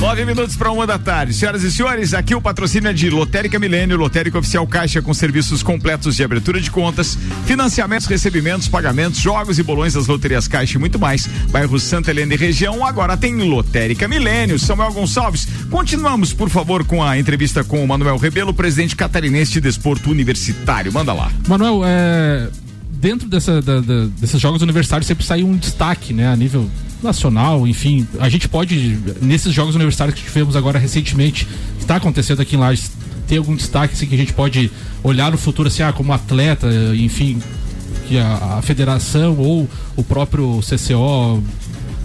[0.00, 1.34] Nove minutos para uma da tarde.
[1.34, 5.62] Senhoras e senhores, aqui o patrocínio é de Lotérica Milênio, Lotérica Oficial Caixa com serviços
[5.62, 10.80] completos de abertura de contas, financiamentos, recebimentos, pagamentos, jogos e bolões das loterias Caixa e
[10.80, 11.28] muito mais.
[11.50, 14.58] Bairro Santa Helena e região, agora tem Lotérica Milênio.
[14.58, 19.60] Samuel Gonçalves, Continuamos, por favor, com a entrevista com o Manuel Rebelo, presidente catarinense de
[19.60, 20.92] desporto universitário.
[20.92, 21.32] Manda lá.
[21.48, 22.48] Manuel, é,
[22.90, 26.68] dentro dessa, da, da, desses jogos universitários sempre sai um destaque, né, a nível
[27.02, 28.06] nacional, enfim.
[28.20, 31.48] A gente pode, nesses jogos universitários que tivemos agora recentemente,
[31.80, 32.90] está acontecendo aqui em Lages,
[33.26, 34.70] tem algum destaque assim, que a gente pode
[35.02, 37.40] olhar no futuro, assim, ah, como atleta, enfim,
[38.08, 39.66] que a, a federação ou
[39.96, 41.42] o próprio CCO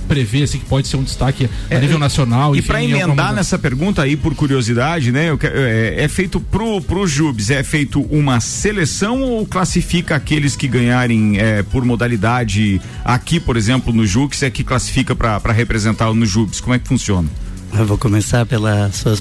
[0.07, 2.55] prevê assim, que pode ser um destaque é, a nível nacional?
[2.55, 5.27] E para emendar nessa pergunta aí, por curiosidade, né?
[5.43, 11.37] É, é, feito pro, pro Jubes, é feito uma seleção ou classifica aqueles que ganharem
[11.37, 16.59] é, por modalidade aqui, por exemplo, no Jux, é que classifica para representar no Jubes?
[16.59, 17.27] Como é que funciona?
[17.73, 19.17] Eu vou começar pela sua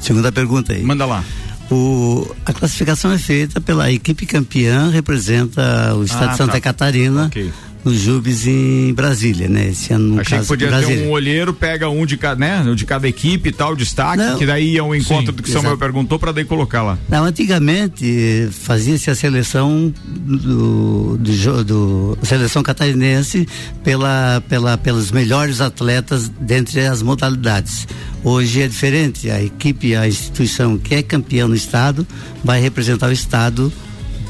[0.00, 0.82] segunda pergunta aí.
[0.82, 1.24] Manda lá.
[1.70, 6.60] O, a classificação é feita pela equipe campeã, representa o estado ah, de Santa tá.
[6.60, 7.26] Catarina.
[7.26, 7.50] Okay
[7.84, 9.68] no Jubes em Brasília, né?
[9.70, 10.96] Esse ano no Achei caso que podia Brasília.
[10.98, 12.74] ter um olheiro, pega um de cada, né?
[12.74, 14.38] De cada equipe e tal, destaque, Não.
[14.38, 16.98] que daí é um encontro Sim, do que o Samuel perguntou para daí colocar lá.
[17.08, 23.46] Não, antigamente eh, fazia-se a seleção do, do, do- seleção catarinense
[23.82, 27.86] pela, pela, pelos melhores atletas dentre as modalidades.
[28.24, 29.28] Hoje é diferente.
[29.30, 32.06] A equipe, a instituição que é campeã no estado
[32.44, 33.72] vai representar o estado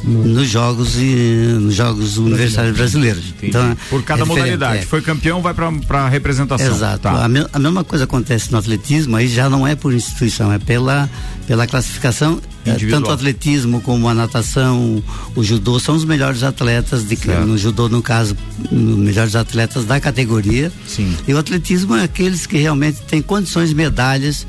[0.04, 3.22] nos jogos e nos jogos universitários brasileiros.
[3.42, 4.78] Então, Por cada é modalidade.
[4.78, 4.82] é.
[4.82, 6.66] Foi campeão, vai pra, pra representação.
[6.74, 6.98] Exato.
[7.02, 7.24] Tá.
[7.24, 10.58] A, me- a mesma coisa acontece no atletismo, aí já não é por instituição, é
[10.58, 11.08] pela,
[11.46, 12.40] pela classificação.
[12.66, 13.00] eh, Individual.
[13.02, 15.02] Tanto o atletismo como a natação,
[15.36, 18.36] o judô são os melhores atletas de no judô no caso,
[18.70, 20.72] os melhores atletas da categoria.
[20.86, 21.14] Sim.
[21.26, 24.46] E o atletismo é aqueles que realmente têm condições de medalhas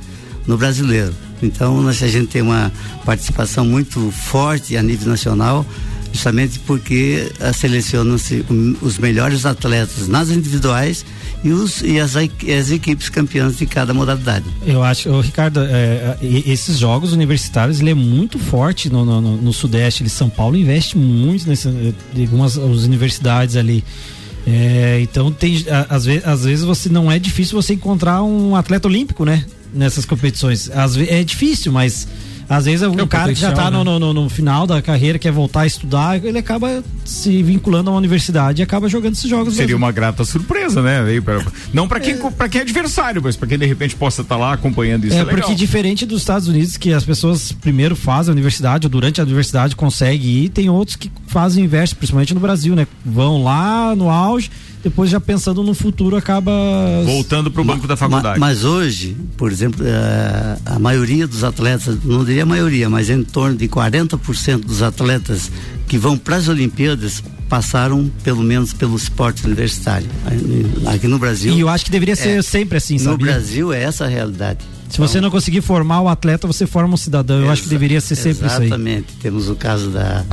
[0.47, 1.13] no brasileiro.
[1.45, 2.71] Então, a gente tem uma
[3.05, 5.65] participação muito forte a nível nacional,
[6.11, 8.45] justamente porque ah, selecionam-se
[8.81, 11.03] os melhores atletas nas individuais
[11.43, 14.45] e, os, e as, as equipes campeãs de cada modalidade.
[14.65, 19.53] Eu acho, ô, Ricardo, é, esses jogos universitários ele é muito forte no, no, no-
[19.53, 20.03] Sudeste.
[20.03, 21.69] Ele, São Paulo investe muito nessa,
[22.15, 23.83] em algumas as universidades ali.
[24.45, 28.87] É, então tem às, vezes, às vezes você não é difícil você encontrar um atleta
[28.87, 29.43] olímpico, né?
[29.73, 30.69] Nessas competições.
[30.69, 32.07] Às é difícil, mas
[32.49, 33.83] às vezes um o cara que já tá no, né?
[33.85, 37.93] no, no- no final da carreira, quer voltar a estudar, ele acaba se vinculando a
[37.93, 39.53] uma universidade e acaba jogando esses jogos.
[39.53, 39.77] Seria mesmo.
[39.85, 40.99] uma grata surpresa, né?
[41.73, 44.53] Não para quem, pra quem é adversário, mas para quem de repente possa estar lá
[44.53, 45.15] acompanhando isso.
[45.15, 45.39] É, É, legal.
[45.41, 49.23] porque diferente dos Estados Unidos, que as pessoas primeiro fazem a universidade, ou durante a
[49.23, 52.85] universidade conseguem ir, tem outros que fazem o inverso, principalmente no Brasil, né?
[53.05, 54.51] Vão lá no auge,
[54.83, 56.51] depois já pensando no futuro acaba.
[57.05, 58.39] Voltando para o banco da faculdade.
[58.39, 63.09] Ma- Mas hoje, por exemplo, eh, a maioria dos atletas, não diria a maioria, mas
[63.09, 65.49] em torno de 40% dos atletas
[65.87, 70.07] que vão para as Olimpíadas passaram pelo menos pelo esporte universitário.
[70.87, 71.53] Aqui no Brasil.
[71.53, 73.27] E eu acho que deveria ser sempre assim, No sabia?
[73.33, 74.59] Brasil é essa a realidade.
[74.93, 77.41] Se você não conseguir formar o atleta, você forma um cidadão.
[77.41, 78.67] Eu acho que deveria ser sempre isso aí.
[78.67, 79.07] Exatamente.
[79.19, 80.23] Temos o caso da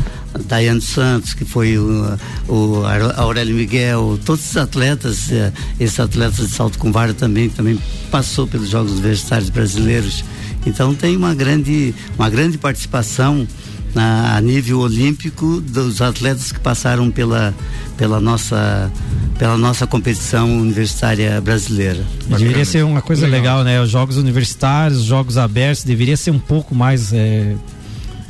[0.45, 2.83] Daiane Santos, que foi o, o
[3.17, 5.51] Aurélio Miguel, todos esses atletas, eh,
[5.81, 7.79] esses atletas de salto com vara também, também
[8.11, 10.23] passou pelos Jogos Universitários Brasileiros.
[10.67, 13.49] Então tem uma grande, uma grande participação
[13.95, 17.55] na, a nível olímpico dos atletas que passaram pela,
[17.97, 18.91] pela, nossa,
[19.39, 22.03] pela nossa competição universitária brasileira.
[22.29, 23.81] Deveria ser uma coisa legal, né?
[23.81, 27.13] Os jogos universitários, os jogos abertos, deveria ser um pouco mais.
[27.13, 27.55] é,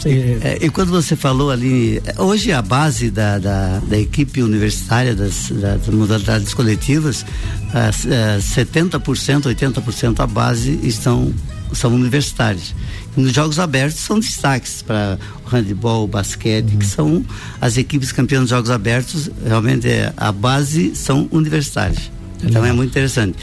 [0.04, 5.14] é, É, e quando você falou ali, hoje a base da, da, da equipe universitária
[5.14, 7.24] das, da- das modalidades coletivas,
[7.74, 11.30] as, é, 70%, 80% a base estão
[11.72, 12.74] são universitários.
[13.16, 15.18] E nos jogos abertos são destaques para
[15.50, 17.24] handebol, basquete, que são
[17.60, 22.10] as equipes campeãs dos jogos abertos, realmente é, a base são universitários.
[22.42, 23.36] Então é muito interessante.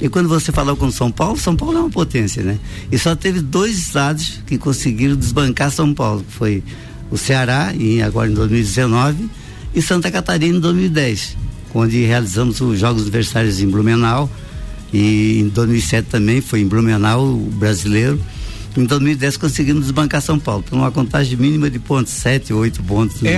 [0.00, 2.58] E quando você falou com São Paulo, São Paulo é uma potência, né?
[2.90, 6.62] E só teve dois estados que conseguiram desbancar São Paulo, que foi
[7.10, 9.28] o Ceará, em, agora em 2019,
[9.74, 11.36] e Santa Catarina em 2010,
[11.74, 14.30] onde realizamos os Jogos Universitários em Blumenau,
[14.94, 18.20] e em 2007 também foi em Blumenau, o brasileiro.
[18.76, 23.22] Em 2010 conseguimos desbancar São Paulo, por uma contagem mínima de pontos, 7, 8 pontos.
[23.22, 23.36] É,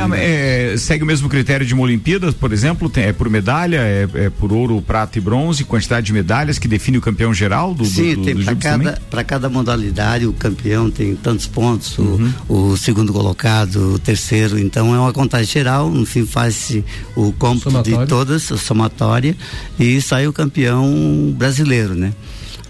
[0.72, 2.88] é, segue o mesmo critério de uma Olimpíada, por exemplo?
[2.88, 6.66] Tem- é por medalha, é, é por ouro, prata e bronze, quantidade de medalhas que
[6.66, 8.94] define o campeão geral do, Sim, do, tem do para Júpiter também?
[9.10, 12.32] cada, cada modalidade, o campeão tem tantos pontos, o- Uhum.
[12.72, 14.58] o, segundo colocado, o terceiro.
[14.58, 16.84] Então é uma contagem geral, no fim faz-se
[17.14, 19.36] o cômputo de todas, a somatória,
[19.78, 22.12] e sai o campeão brasileiro, né?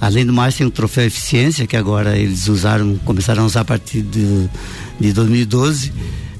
[0.00, 3.64] Além do mais, tem o troféu eficiência, que agora eles usaram, começaram a usar a
[3.64, 4.48] partir de,
[5.00, 5.92] de 2012.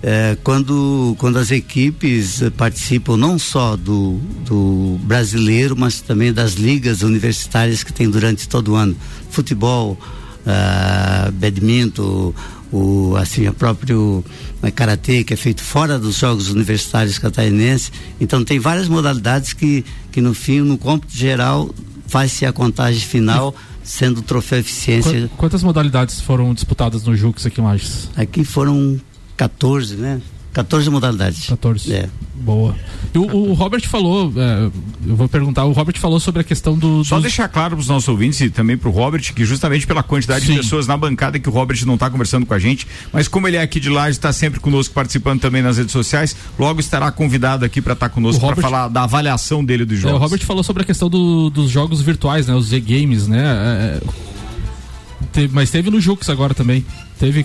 [0.03, 7.03] eh, quando, quando as equipes participam não só do, do brasileiro, mas também das ligas
[7.03, 8.95] universitárias que tem durante todo o ano.
[9.31, 9.99] Futebol,
[10.47, 12.33] ah, badminton,
[12.73, 14.25] o assim, o próprio
[14.63, 17.91] eh, karatê que é feito fora dos jogos universitários catarinenses.
[18.21, 21.69] Então tem várias modalidades que, que no fim, no cômputo geral,
[22.07, 25.29] faz-se a contagem final, sendo o troféu eficiência.
[25.29, 28.09] Qu- Quantas modalidades foram disputadas no Jux aqui em Lages?
[28.17, 29.01] Aqui foram
[29.37, 30.21] 14, né?
[30.57, 31.47] 14 modalidades.
[31.49, 31.93] 14.
[31.93, 32.09] É.
[32.35, 32.75] Boa.
[33.15, 34.71] E o, o Robert falou, é,
[35.07, 37.05] eu vou perguntar, o Robert falou sobre a questão do.
[37.05, 39.87] Só dos- deixar claro para os nossos ouvintes e também para o Robert que justamente
[39.87, 40.53] pela quantidade Sim.
[40.55, 43.47] de pessoas na bancada que o Robert não está conversando com a gente, mas como
[43.47, 47.11] ele é aqui de lá, está sempre conosco participando também nas redes sociais, logo estará
[47.13, 50.17] convidado aqui para estar conosco O para Robert- falar da avaliação dele dos É, jogos.
[50.19, 52.55] o Robert falou sobre a questão do- dos jogos virtuais, né?
[52.55, 53.43] Os Z-Games, né?
[53.45, 56.85] É, é, te- mas teve no Jux agora também.
[57.19, 57.45] Teve.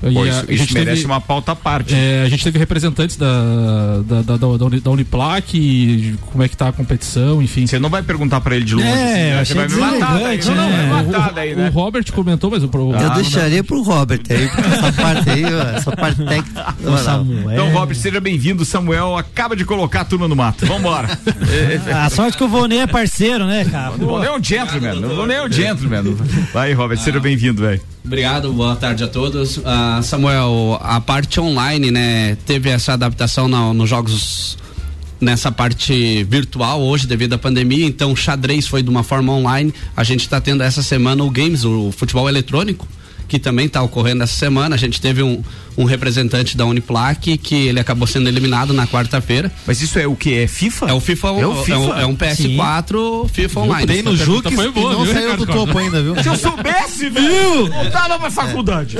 [0.00, 1.94] Pô, a- isso a isso gente merece teve- uma pauta à parte.
[1.94, 6.48] É, a gente teve representantes da, da, da, da, Uni- da Uniplac, e como é
[6.48, 7.66] que tá a competição, enfim.
[7.66, 9.40] Você não vai perguntar pra ele de longe, É, assim, né?
[9.40, 10.88] achei Você vai me matar daí, deselegante, não, não, né?
[10.90, 11.68] vai O- matar daí, né?
[11.68, 15.44] O Robert comentou, mas o pro- Eu deixaria pro Robert aí, essa parte aí,
[15.76, 16.74] essa parte técnica.
[17.52, 18.64] Então, Robert, seja bem-vindo.
[18.64, 20.66] Samuel acaba de colocar a turma no mato.
[20.66, 21.08] Vambora.
[21.94, 23.92] A sorte que o Vonei é parceiro, né, cara?
[23.94, 24.96] O Vonei é um gentleman.
[25.06, 26.02] O Vonei é um gentleman.
[26.52, 27.80] Vai, Robert, seja bem-vindo, velho.
[28.06, 29.60] Obrigado, boa tarde a todos.
[29.64, 34.56] Ah, Samuel, a parte online, né, teve essa adaptação na- nos jogos
[35.20, 39.74] nessa parte virtual hoje devido à pandemia, então o xadrez foi de uma forma online.
[39.96, 42.86] A gente está tendo essa semana o games, o futebol eletrônico,
[43.26, 44.76] que também está ocorrendo essa semana.
[44.76, 45.42] A gente teve um,
[45.76, 49.50] um representante da Uniplac que ele acabou sendo eliminado na quarta-feira.
[49.66, 50.34] Mas isso é o que?
[50.34, 50.86] É FIFA?
[50.86, 51.72] É o FIFA, É o FIFA?
[51.72, 53.86] é um, é um PS4 FIFA online.
[53.86, 56.22] Tem no Jux e não saiu do topo ainda, viu?
[56.22, 58.96] Se eu soubesse, velho, voltava pra faculdade.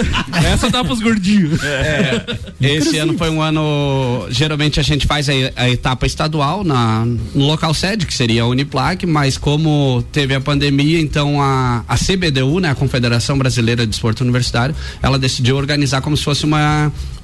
[0.53, 1.63] Essa dá pros gordinhos.
[1.63, 2.25] É,
[2.61, 4.27] esse ano foi um ano.
[4.31, 7.05] Geralmente a gente faz a, a etapa estadual na,
[7.35, 11.97] no local sede, que seria a Uniplac, mas como teve a pandemia, então a, a
[11.97, 16.66] CBDU, né, a Confederação Brasileira de Esporte Universitário, ela decidiu organizar como se fosse uma,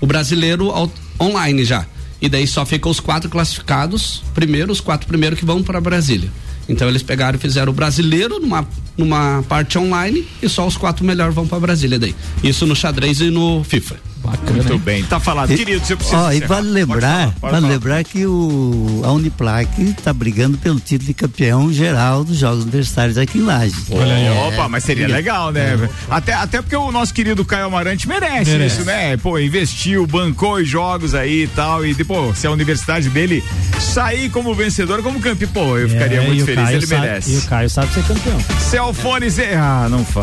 [0.00, 0.72] o brasileiro
[1.20, 1.86] online já.
[2.20, 6.30] E daí só ficam os quatro classificados, primeiro, os quatro primeiros que vão para Brasília.
[6.68, 8.66] Então eles pegaram e fizeram o brasileiro numa,
[8.96, 12.14] numa parte online e só os quatro melhores vão para Brasília daí.
[12.42, 14.11] Isso no xadrez e no FIFA.
[14.50, 15.50] Muito bem, tá falado.
[15.52, 16.16] E- Querido, você precisa.
[16.18, 17.68] Ó, e vale lembrar, pode vale falar.
[17.68, 23.16] lembrar que o, a Uniplac está brigando pelo título de campeão geral dos Jogos Universitários
[23.18, 23.84] aqui em Lages.
[23.90, 24.30] Olha aí, É.
[24.48, 25.78] opa, mas seria legal, né?
[26.10, 28.76] Até, até porque o nosso querido Caio Amarante merece, Merece.
[28.76, 29.16] isso, né?
[29.16, 31.84] Pô, investiu, bancou os jogos aí e tal.
[31.84, 33.42] E, pô, se a universidade dele
[33.80, 36.68] sair como vencedor, como campeão, pô, eu ficaria É, muito e o feliz.
[36.70, 37.32] Ele sabe- merece.
[37.34, 38.38] E o Caio sabe ser campeão.
[38.70, 39.54] Celfone Z.
[39.56, 40.22] Ah, não faz.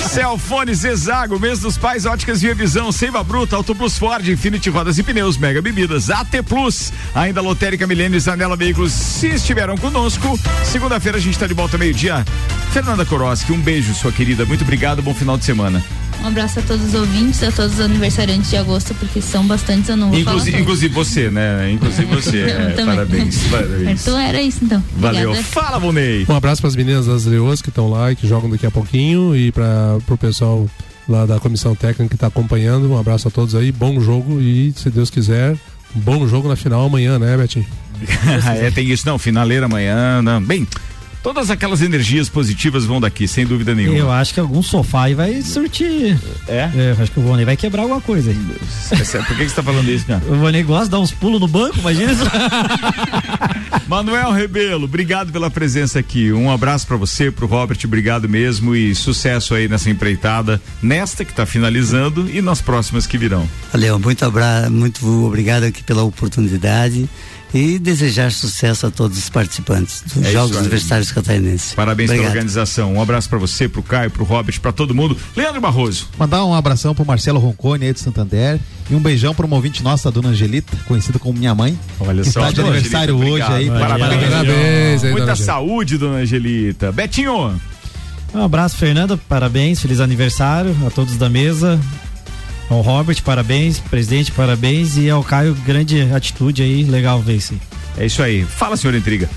[0.00, 4.98] Celfone Zezago, mês dos pais, óticas Via Visão, Seiva Bruta, Auto Plus Ford, Infinity Rodas
[4.98, 10.38] e Pneus, Mega Bebidas, AT Plus, ainda Lotérica Milênio e Zanela Veículos, se estiveram conosco.
[10.64, 12.24] Segunda-feira a gente está de volta meio-dia.
[12.72, 14.44] Fernanda Koroski, um beijo, sua querida.
[14.44, 15.82] Muito obrigado, bom final de semana.
[16.22, 19.88] Um abraço a todos os ouvintes, a todos os aniversariantes de agosto, porque são bastantes,
[19.88, 20.62] eu não vou Inclusive, falar.
[20.62, 21.72] inclusive você, né?
[21.72, 22.38] Inclusive você.
[22.42, 24.02] é, parabéns, parabéns.
[24.02, 24.82] Então era isso então.
[24.96, 25.30] Valeu.
[25.30, 25.48] Obrigada.
[25.48, 26.24] Fala, Vonei.
[26.28, 28.70] Um abraço para as meninas das Leoas que estão lá e que jogam daqui a
[28.70, 30.68] pouquinho e para o pessoal
[31.08, 32.88] lá da comissão técnica que está acompanhando.
[32.92, 35.56] Um abraço a todos aí, bom jogo e, se Deus quiser,
[35.96, 37.66] um bom jogo na final amanhã, né, Betinho?
[38.60, 40.40] é, tem isso, não, finaleira amanhã, não.
[40.40, 40.66] Bem,
[41.22, 43.96] todas aquelas energias positivas vão daqui, sem dúvida nenhuma.
[43.96, 46.18] Eu acho que algum sofá aí vai surtir.
[46.48, 46.70] É?
[46.74, 48.36] eu acho que o Vonei vai quebrar alguma coisa aí.
[48.36, 50.22] Por que, que você tá falando isso, cara?
[50.28, 52.24] O Vonei gosta de dar uns pulos no banco, imagina isso.
[53.86, 56.32] Manuel Rebelo, obrigado pela presença aqui.
[56.32, 61.32] Um abraço pra você, pro Robert, obrigado mesmo e sucesso aí nessa empreitada, nesta que
[61.32, 63.48] tá finalizando e nas próximas que virão.
[63.72, 64.68] Valeu, muito, abra...
[64.70, 67.08] muito obrigado aqui pela oportunidade
[67.54, 70.58] e desejar sucesso a todos os participantes dos É Jogos aí.
[70.62, 71.74] Universitários Catarinenses.
[71.74, 72.36] Parabéns pela Obrigado.
[72.36, 72.94] organização.
[72.94, 75.16] Um abraço pra você, pro Caio, pro Robert, pra todo mundo.
[75.36, 76.08] Leandro Barroso.
[76.18, 78.58] Mandar um abração pro Marcelo Roncone aí do Santander
[78.90, 81.78] e um beijão pro uma ouvinte nossa, a dona Angelita, conhecida como minha mãe.
[82.00, 83.68] Olha que só, Tá de aniversário Angelita, hoje aí.
[83.70, 83.80] obrigado.
[83.98, 84.30] Parabéns.
[84.30, 86.90] Parabéns aí, Muita dona saúde, dona Angelita.
[86.92, 87.60] Betinho.
[88.34, 91.78] Um abraço, Fernanda, parabéns, feliz aniversário a todos da mesa.
[92.72, 94.96] Ao Robert, parabéns, presidente, parabéns.
[94.96, 97.60] E ao Caio, grande atitude aí, legal ver isso aí.
[97.98, 98.44] É isso aí.
[98.44, 99.28] Fala, senhor Intriga.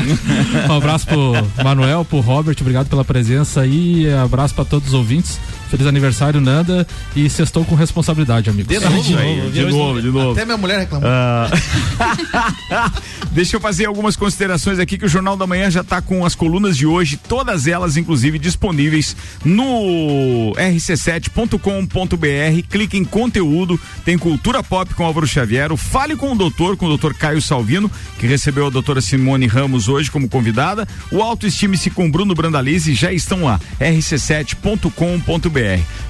[0.68, 4.10] Um abraço pro Manuel, pro Robert, obrigado pela presença aí.
[4.14, 5.38] Abraço pra todos os ouvintes.
[5.70, 6.84] Feliz aniversário, Nanda.
[7.14, 8.76] E sextou com responsabilidade, amigos.
[8.76, 10.32] De novo, aí, de novo, de novo.
[10.32, 11.08] Até minha mulher reclamou.
[11.08, 11.48] Ah,
[13.30, 16.34] Deixa eu fazer algumas considerações aqui que o Jornal da Manhã já está com as
[16.34, 22.68] colunas de hoje, todas elas inclusive disponíveis no rc7.com.br.
[22.68, 26.98] Clique em conteúdo, tem Cultura Pop com Álvaro Xavier, Fale com o Doutor, com o
[26.98, 27.14] Dr.
[27.14, 30.88] Caio Salvino, que recebeu a doutora Simone Ramos hoje como convidada.
[31.12, 35.59] O Autoestime-se com Bruno Brandalize já estão lá, rc7.com.br.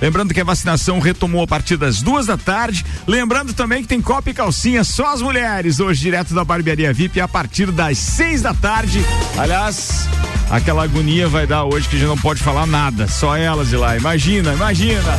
[0.00, 2.84] Lembrando que a vacinação retomou a partir das duas da tarde.
[3.06, 7.20] Lembrando também que tem copa e calcinha só as mulheres, hoje direto da barbearia VIP
[7.20, 9.04] a partir das seis da tarde.
[9.36, 10.08] Aliás,
[10.50, 13.76] aquela agonia vai dar hoje que a gente não pode falar nada, só elas de
[13.76, 13.96] lá.
[13.96, 15.18] Imagina, imagina.